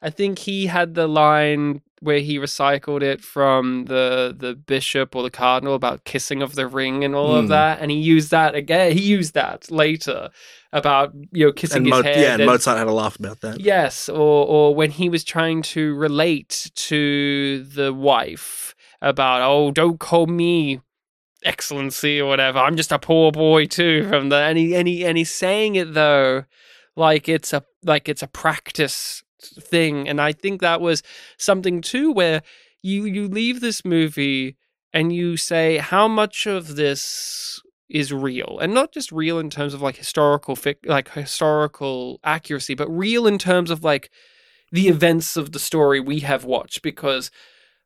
[0.00, 5.22] I think he had the line where he recycled it from the the bishop or
[5.22, 7.38] the cardinal about kissing of the ring and all Mm.
[7.40, 8.92] of that, and he used that again.
[8.92, 10.30] He used that later
[10.72, 12.18] about you know kissing And his Mo- head.
[12.20, 13.60] yeah, and and- Mozart had a laugh about that.
[13.60, 19.98] Yes, or or when he was trying to relate to the wife about, oh, don't
[19.98, 20.80] call me
[21.44, 22.58] excellency or whatever.
[22.58, 24.08] I'm just a poor boy too.
[24.08, 26.44] From the and he and he and he's saying it though,
[26.96, 29.22] like it's a like it's a practice
[29.60, 31.02] thing, and I think that was
[31.36, 32.42] something too where
[32.82, 34.56] you you leave this movie
[34.92, 39.74] and you say how much of this is real and not just real in terms
[39.74, 44.10] of like historical fic- like historical accuracy but real in terms of like
[44.72, 47.30] the events of the story we have watched because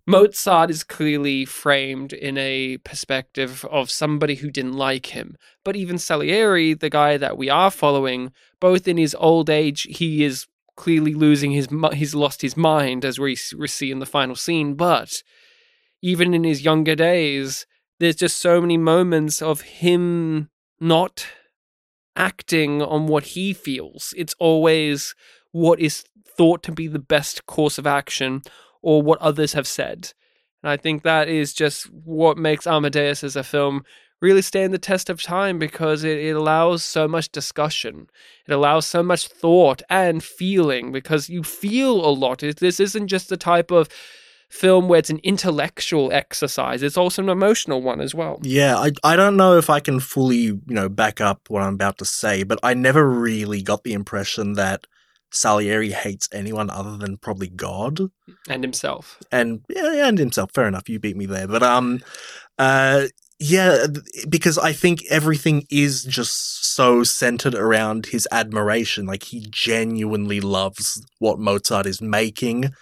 [0.06, 5.36] Mozart is clearly framed in a perspective of somebody who didn't like him.
[5.64, 8.30] But even Salieri, the guy that we are following,
[8.60, 10.46] both in his old age, he is
[10.76, 14.74] clearly losing his he's lost his mind as we we see in the final scene.
[14.74, 15.22] But
[16.02, 17.66] even in his younger days,
[17.98, 20.50] there's just so many moments of him
[20.80, 21.26] not
[22.14, 24.14] acting on what he feels.
[24.16, 25.14] It's always
[25.52, 28.42] what is thought to be the best course of action
[28.82, 30.12] or what others have said.
[30.62, 33.84] And I think that is just what makes Amadeus as a film
[34.20, 38.08] really stand the test of time because it, it allows so much discussion.
[38.46, 42.42] It allows so much thought and feeling because you feel a lot.
[42.42, 43.88] It- This isn't just the type of
[44.48, 48.38] film where it's an intellectual exercise, it's also an emotional one as well.
[48.42, 51.74] Yeah, I I don't know if I can fully, you know, back up what I'm
[51.74, 54.86] about to say, but I never really got the impression that
[55.32, 57.98] Salieri hates anyone other than probably God
[58.48, 59.18] And himself.
[59.32, 60.52] and yeah, yeah, and himself.
[60.54, 61.48] Fair enough, you beat me there.
[61.48, 62.00] But um,
[62.56, 63.06] uh,
[63.38, 63.86] yeah,
[64.28, 69.04] because I think everything is just so centered around his admiration.
[69.06, 72.72] Like he genuinely loves what Mozart is making,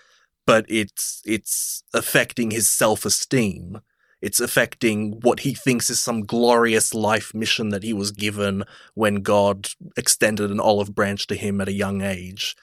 [0.46, 3.80] but it's it's affecting his self esteem.
[4.22, 9.16] It's affecting what he thinks is some glorious life mission that he was given when
[9.16, 12.56] God extended an olive branch to him at a young age.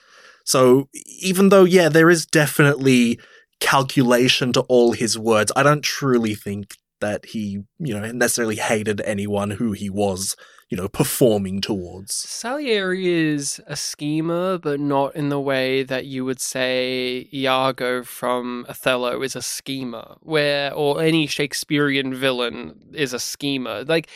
[0.44, 0.89] So
[1.20, 3.20] even though, yeah, there is definitely
[3.60, 9.02] calculation to all his words, I don't truly think that he, you know, necessarily hated
[9.02, 10.36] anyone who he was,
[10.70, 12.16] you know, performing towards.
[12.16, 18.66] Salieri is a schemer, but not in the way that you would say Iago from
[18.70, 23.84] Othello is a schemer, where or any Shakespearean villain is a schemer.
[23.84, 24.10] Like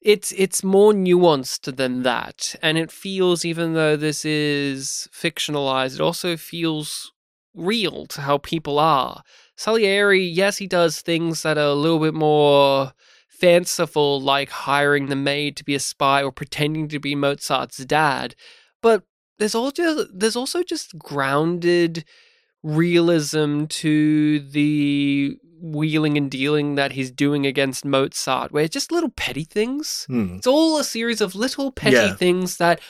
[0.00, 6.00] it's it's more nuanced than that, and it feels even though this is fictionalized, it
[6.00, 7.12] also feels
[7.54, 9.22] real to how people are.
[9.58, 12.92] Salieri, yes, he does things that are a little bit more
[13.28, 18.34] fanciful, like hiring the maid to be a spy or pretending to be Mozart's dad.
[18.80, 19.02] But
[19.38, 22.04] there's also there's also just grounded
[22.62, 29.10] realism to the wheeling and dealing that he's doing against Mozart, where it's just little
[29.10, 30.04] petty things.
[30.08, 30.36] Hmm.
[30.36, 32.14] It's all a series of little petty Yeah.
[32.14, 32.80] things that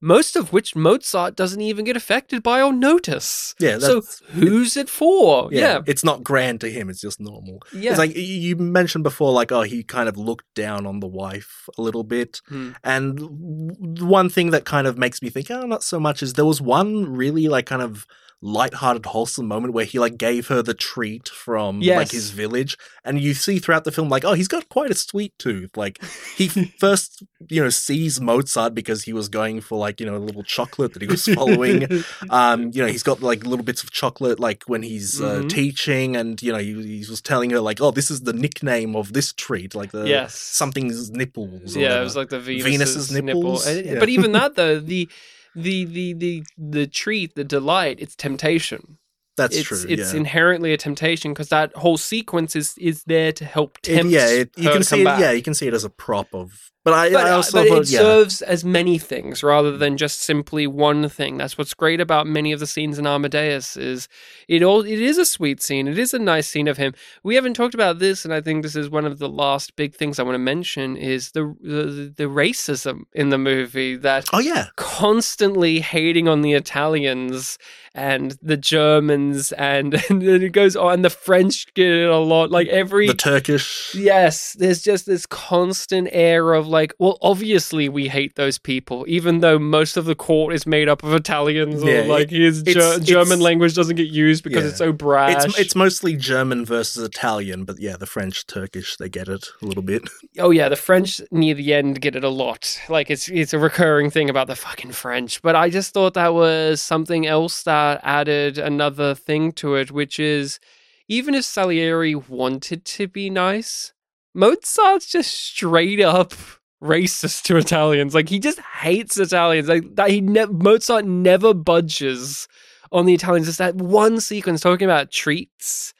[0.00, 3.54] most of which Mozart doesn't even get affected by or notice.
[3.58, 5.48] Yeah, So who's it for?
[5.52, 5.80] Yeah, Yeah.
[5.86, 6.88] it's not grand to him.
[6.88, 7.60] It's just normal.
[7.72, 7.90] Yeah.
[7.90, 11.68] It's like you mentioned before, like oh, he kind of looked down on the wife
[11.76, 12.40] a little bit.
[12.48, 12.70] Hmm.
[12.84, 16.44] And one thing that kind of makes me think, oh, not so much, is there
[16.44, 18.06] was one really like kind of
[18.40, 23.20] light-hearted, wholesome moment where he like gave her the treat from like his village, and
[23.20, 25.76] you see throughout the film like, oh, he's got quite a sweet tooth.
[25.76, 26.02] Like
[26.36, 30.18] he first, you know, sees Mozart because he was going for like you know a
[30.18, 31.88] little chocolate that he was following.
[32.30, 35.48] um, you know, he's got like little bits of chocolate, like when he's uh, Mhm.
[35.50, 38.94] teaching, and you know, he, he was telling her like, "Oh, this is the nickname
[38.94, 40.34] of this treat, like the yes.
[40.36, 43.42] something's nipples." or yeah, it was like the Venus's, Venus's nipple.
[43.42, 43.66] nipples?
[43.66, 43.98] And- Yeah.
[43.98, 45.08] But even that though, the
[45.54, 48.98] the the the the treat, the delight, it's temptation.
[49.38, 49.84] That's it's true.
[49.88, 50.18] it's yeah.
[50.18, 54.50] inherently a temptation because that whole sequence is is there to help It- yeah, it,
[54.56, 55.04] you can see it.
[55.04, 56.70] Yeah, you can see it as a prop of.
[56.84, 59.98] But I, but, I also but thought, it yeah, serves as many things rather than
[59.98, 61.36] just simply one thing.
[61.36, 64.08] That's what's great about many of the scenes in Amadeus is
[64.46, 65.86] it all it is a sweet scene.
[65.86, 66.94] It is a nice scene of him.
[67.22, 69.94] We haven't talked about this, and I think this is one of the last big
[69.96, 74.38] things I want to mention is the the, the racism in the movie that oh
[74.38, 77.58] yeah, constantly hating on the Italians
[77.98, 82.16] and the Germans and, and then it goes on and the French get it a
[82.18, 82.50] lot.
[82.50, 83.94] Like every the Turkish.
[83.94, 89.40] Yes, there's just this constant air of like, well, obviously we hate those people, even
[89.40, 92.98] though most of the court is made up of Italians, or Yeah, like his Ger-
[93.00, 94.68] German it's- language doesn't get used because Yeah.
[94.70, 95.44] it's so brash.
[95.44, 99.66] It's it's mostly German versus Italian, but yeah, the French, Turkish, they get it a
[99.66, 100.02] little bit.
[100.38, 102.78] oh yeah, the French near the end get it a lot.
[102.88, 105.42] Like it's it's a recurring thing about the fucking French.
[105.42, 109.90] But I just thought that was something else that Uh, added another thing to it,
[109.90, 110.60] which is
[111.08, 113.94] even if Salieri wanted to be nice,
[114.34, 116.34] Mozart's just straight up
[116.82, 118.14] racist to Italians.
[118.14, 119.68] Like he just hates Italians.
[119.68, 122.46] Like that he ne- Mozart never budges
[122.92, 123.48] on the Italians.
[123.48, 125.94] It's that one sequence talking about treats.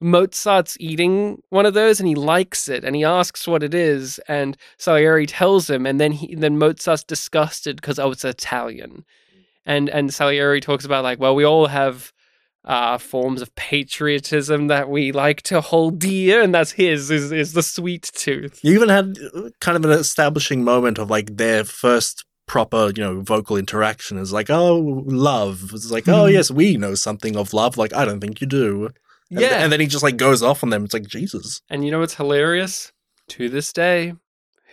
[0.00, 4.18] Mozart's eating one of those and he likes it and he asks what it is
[4.28, 9.04] and Salieri tells him and then he then Mozart's disgusted because oh it's Italian.
[9.66, 12.12] And and Salieri talks about like well we all have
[12.64, 17.52] uh, forms of patriotism that we like to hold dear, and that's his is is
[17.52, 18.60] the sweet tooth.
[18.62, 23.02] You even had uh, kind of an establishing moment of like their first proper, you
[23.02, 25.70] know, vocal interaction is like, oh, love.
[25.74, 26.32] It's like, oh, Mhm.
[26.32, 27.76] yes, we know something of love.
[27.76, 28.86] Like, I don't think you do.
[29.30, 30.84] And, Yeah, And then he just like goes off on them.
[30.84, 31.60] It's like, Jesus.
[31.68, 32.92] And you know what's hilarious?
[33.30, 34.14] To this day,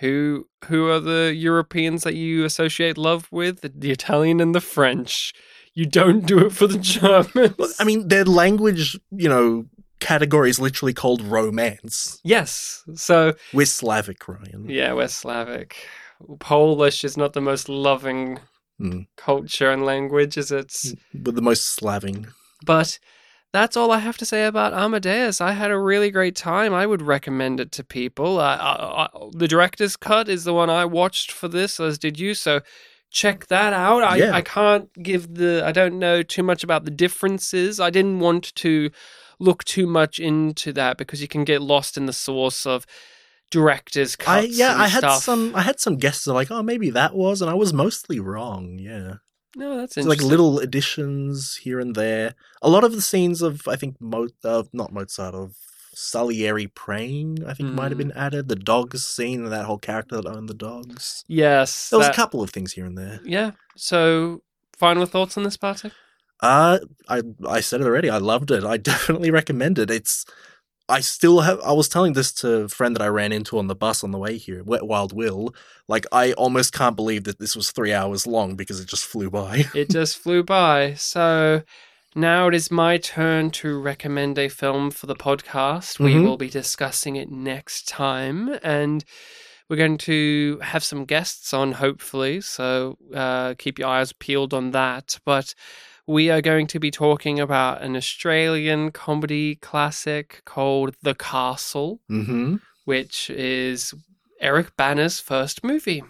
[0.04, 3.62] who who are the Europeans that you associate love with?
[3.62, 5.34] The, the Italian and the French.
[5.74, 7.76] You don't do it for the Germans.
[7.80, 9.66] I mean, their language, you know,
[10.00, 12.20] category is literally called romance.
[12.24, 12.84] yes.
[12.96, 14.70] So We're Slavic, Ryan.
[14.70, 15.76] yeah, we're Slavic.
[16.40, 18.40] Polish is not the most loving
[18.82, 19.06] Mm.
[19.18, 20.76] culture and language, is it?
[21.14, 22.28] We're the most slaving.
[22.66, 22.98] But
[23.54, 25.40] that's all I have to say about Amadeus.
[25.40, 26.74] I had a really great time.
[26.74, 28.40] I would recommend it to people.
[28.40, 32.20] Uh, I, I, the director's cut is the one I watched for this, as did
[32.20, 32.34] you.
[32.34, 32.62] So
[33.12, 34.02] check that out.
[34.02, 34.34] I, Yeah.
[34.34, 37.80] I can't give the, I don't know too much about the differences.
[37.80, 38.90] I didn't want to
[39.40, 42.88] look too much into that because you can get lost in the source of
[43.52, 44.58] director's I cuts.
[44.58, 45.22] yeah, and I had stuff.
[45.22, 48.80] some I had some guesses like, oh, maybe that was, and I was mostly wrong.
[48.80, 49.16] Yeah.
[49.56, 52.34] No, that's So, like little additions here and there.
[52.62, 55.56] A lot of the scenes of I think Mo- uh, not Mozart of
[55.96, 58.10] Salieri praying I think might have Mm.
[58.10, 58.48] been added.
[58.48, 61.24] The dogs scene and that whole character that owned the dogs.
[61.28, 61.90] Yes.
[61.92, 63.20] There was a couple of things here and there.
[63.24, 63.52] Yeah.
[63.78, 64.42] So,
[64.78, 65.92] final thoughts on this, Bartek?
[66.42, 68.10] Uh I I said it already.
[68.10, 68.64] I loved it.
[68.64, 69.92] I definitely recommend it.
[69.92, 70.26] It's
[70.90, 71.60] I still have.
[71.62, 74.12] I was telling this to a friend that I ran into on the bus on
[74.12, 75.54] the way here, Wet Wild Will.
[75.88, 79.30] Like, I almost can't believe that this was three hours long because it just flew
[79.30, 79.66] by.
[79.74, 80.96] it just flew by.
[80.96, 81.64] So
[82.16, 86.00] now it is my turn to recommend a film for the podcast.
[86.00, 86.24] We Mhm.
[86.24, 89.06] will be discussing it next time, and
[89.70, 92.42] we're going to have some guests on, hopefully.
[92.42, 95.18] So uh, keep your eyes peeled on that.
[95.26, 95.56] But
[96.08, 102.56] we are going to be talking about an Australian comedy classic called The Castle, Mm-hmm.
[102.86, 103.94] which is
[104.42, 106.04] Eric Bana's first movie.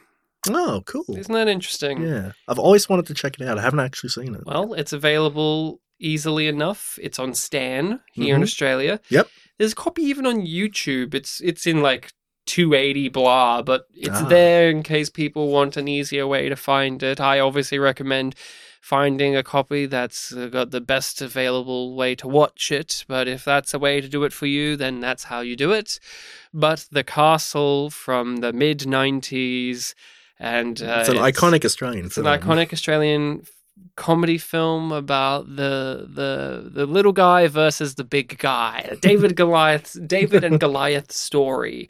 [0.50, 1.06] Oh, cool.
[1.16, 2.02] Isn't that interesting?
[2.02, 3.58] Yeah, I've always wanted to check it out.
[3.58, 4.46] I haven't actually seen it.
[4.46, 7.00] Well, it's available easily enough.
[7.02, 8.44] It's on Stan here in Mhm.
[8.44, 9.00] Australia.
[9.10, 9.30] Yep.
[9.58, 11.14] There's a copy even on YouTube.
[11.14, 12.12] It's it's in like
[12.46, 14.28] 280 blah, but it's Ah.
[14.28, 17.22] there in case people want an easier way to find it.
[17.22, 18.36] I obviously recommend
[18.84, 23.46] finding a copy that's uh, got the best available way to watch it, but if
[23.46, 26.02] that's a way to do it for you, then that's how you do it.
[26.54, 29.94] But The Castle from the mid 90s
[30.38, 32.28] and uh, it's an iconic Australian it's film.
[32.28, 33.46] an iconic Australian
[33.96, 38.98] comedy film about the the the little guy versus the big guy.
[39.00, 41.90] David Goliath, David and Goliath story.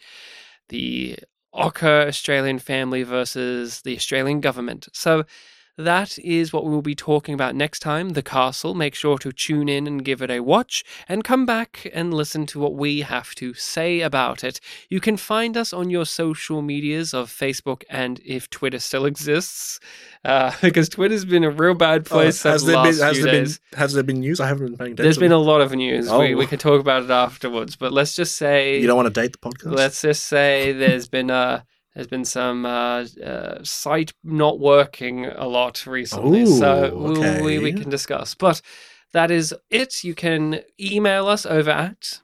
[0.70, 1.18] The
[1.56, 4.90] Ocker Australian family versus the Australian government.
[4.94, 5.24] So
[5.78, 8.76] that is what we will be talking about next time The Castle.
[8.76, 12.46] Make sure to tune in and give it a watch and come back and listen
[12.48, 14.60] to what we have to say about it.
[14.90, 19.80] You can find us on your social medias of Facebook and if Twitter still exists,
[20.24, 23.32] uh, because Twitter's been a real bad place Oh, has the there been has there
[23.32, 23.48] been
[23.78, 24.40] has there been news?
[24.40, 25.04] I haven't been paying attention.
[25.06, 26.06] There's been a lot of news.
[26.06, 26.38] We, Oh.
[26.38, 29.32] we can talk about it afterwards, but let's just say You don't want to date
[29.32, 29.76] the podcast?
[29.76, 31.62] let's just say there's been uh
[31.94, 37.60] there's been some uh, uh, site not working a lot recently, so Ooh, we, we,
[37.60, 38.34] we can discuss.
[38.34, 38.62] But
[39.12, 40.04] that is it.
[40.04, 42.22] You can email us over at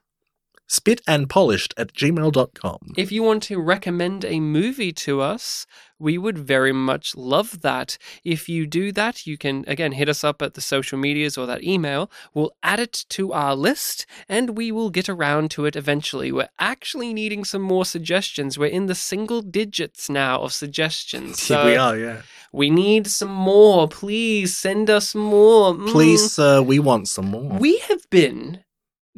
[0.70, 2.94] Spitandpolished at gmail.com.
[2.96, 5.66] if you want to recommend a movie to us.
[6.02, 7.98] We would very much love that.
[8.24, 11.46] If you do that, you can again hit us up at the social medias or
[11.48, 12.10] that email.
[12.34, 16.32] We'll add it to our list and we will get around to it eventually.
[16.32, 18.58] We're actually needing some more suggestions.
[18.58, 21.40] We're in the single digits now of suggestions.
[21.50, 22.22] So we are, yeah.
[22.54, 23.88] we need some more.
[23.88, 25.74] Please send us more.
[25.74, 25.90] Mm.
[25.90, 27.58] Please, uh, we want some more.
[27.58, 28.64] We have been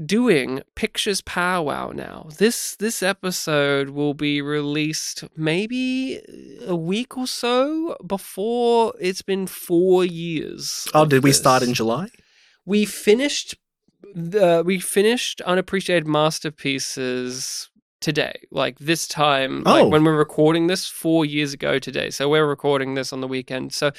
[0.06, 2.28] doing pictures powwow now.
[2.38, 6.22] This this episode will be released maybe
[6.66, 10.88] a week or so before it's been 4 years.
[10.94, 11.38] oh, did we this.
[11.38, 12.08] start in July?
[12.66, 13.56] We finished
[14.16, 17.70] the we finished unappreciated masterpieces
[18.02, 19.72] today like this time Oh.
[19.84, 23.28] like when we're recording this 4 years ago today so we're recording this on the
[23.28, 23.92] weekend so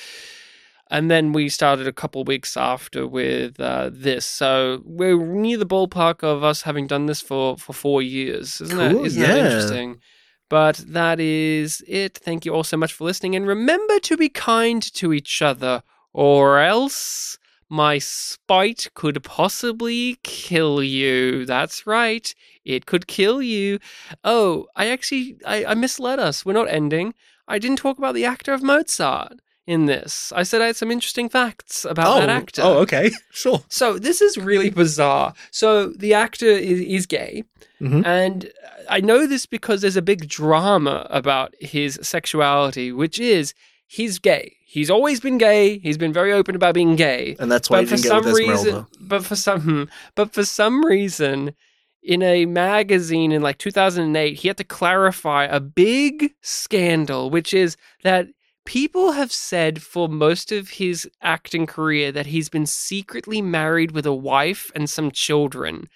[0.92, 5.66] and then we started a couple weeks after with uh, this so we're near the
[5.66, 9.38] ballpark of us having done this for for 4 years isn't Cool, that isn't that
[9.38, 10.00] interesting
[10.48, 14.28] but that is it thank you all so much for listening and remember to be
[14.28, 15.82] kind to each other
[16.12, 17.38] or else
[17.68, 21.46] my spite could possibly kill you.
[21.46, 22.34] That's right.
[22.66, 23.78] It could kill you.
[24.22, 26.44] Oh, I actually I, I misled us.
[26.44, 27.14] We're not ending.
[27.48, 30.32] I didn't talk about the actor of Mozart in this.
[30.34, 32.62] I said I had some interesting facts about oh, that actor.
[32.64, 33.10] oh, okay.
[33.32, 33.62] Sure.
[33.68, 35.34] So this is really bizarre.
[35.50, 37.44] So the actor is, is gay,
[37.80, 38.04] Mhm.
[38.06, 38.50] and
[38.88, 43.54] I know this because there's a big drama about his sexuality, which is
[43.86, 44.56] he's gay.
[44.66, 45.78] He's always been gay.
[45.78, 47.36] He's been very open about being gay.
[47.38, 50.44] And that's why But for didn't get with some reason, but for some, but for
[50.44, 51.54] some reason,
[52.02, 57.76] in a magazine in like 2008, he had to clarify a big scandal, which is
[58.02, 58.28] that
[58.64, 64.06] people have said for most of his acting career that he's been secretly married with
[64.06, 65.88] a wife and some children.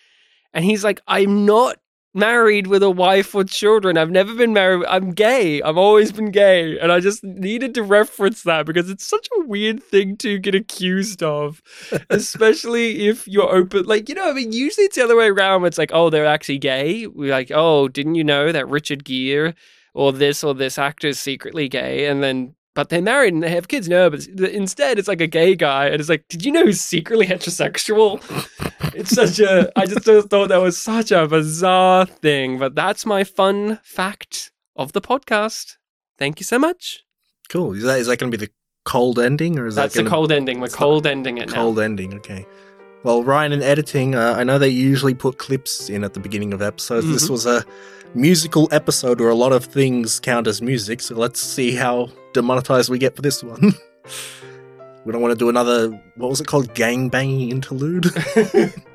[0.52, 1.78] And he's like, I'm not
[2.16, 3.98] married with a wife or children.
[3.98, 4.86] I've never been married.
[4.88, 5.60] I'm gay.
[5.60, 6.78] I've always been gay.
[6.78, 10.54] And I just needed to reference that because it's such a weird thing to get
[10.54, 11.62] accused of,
[12.10, 13.84] especially if you're open.
[13.84, 15.60] Like, you know, I mean, usually it's the other way around.
[15.60, 17.06] Where it's like, oh, they're actually gay.
[17.06, 19.54] We're like, oh, didn't you know that Richard Gere
[19.96, 22.06] or this or this actor is secretly gay?
[22.06, 23.88] And then, but they're married and they have kids.
[23.88, 25.86] No, but instead it's like a gay guy.
[25.86, 28.20] And it's like, did you know he's secretly heterosexual?
[28.94, 33.24] it's such a i just thought that was such a bizarre thing but that's my
[33.24, 35.76] fun fact of the podcast
[36.18, 37.02] thank you so much
[37.48, 37.74] Cool.
[37.74, 38.52] Is that is that going to be the
[38.84, 41.54] cold ending, or is that's that the gonna cold ending we're cold ending it now
[41.62, 42.14] cold ending?
[42.14, 42.44] Okay.
[43.04, 46.52] Well, Ryan in editing, uh, I know they usually put clips in at the beginning
[46.52, 47.06] of episodes.
[47.06, 47.30] This Mhm.
[47.30, 47.64] was a
[48.16, 52.88] musical episode where a lot of things count as music, so let's see how demonetized
[52.88, 53.60] we get for this one.
[55.04, 56.74] we don't want to do another, what was it called?
[56.74, 58.06] Gang banging interlude?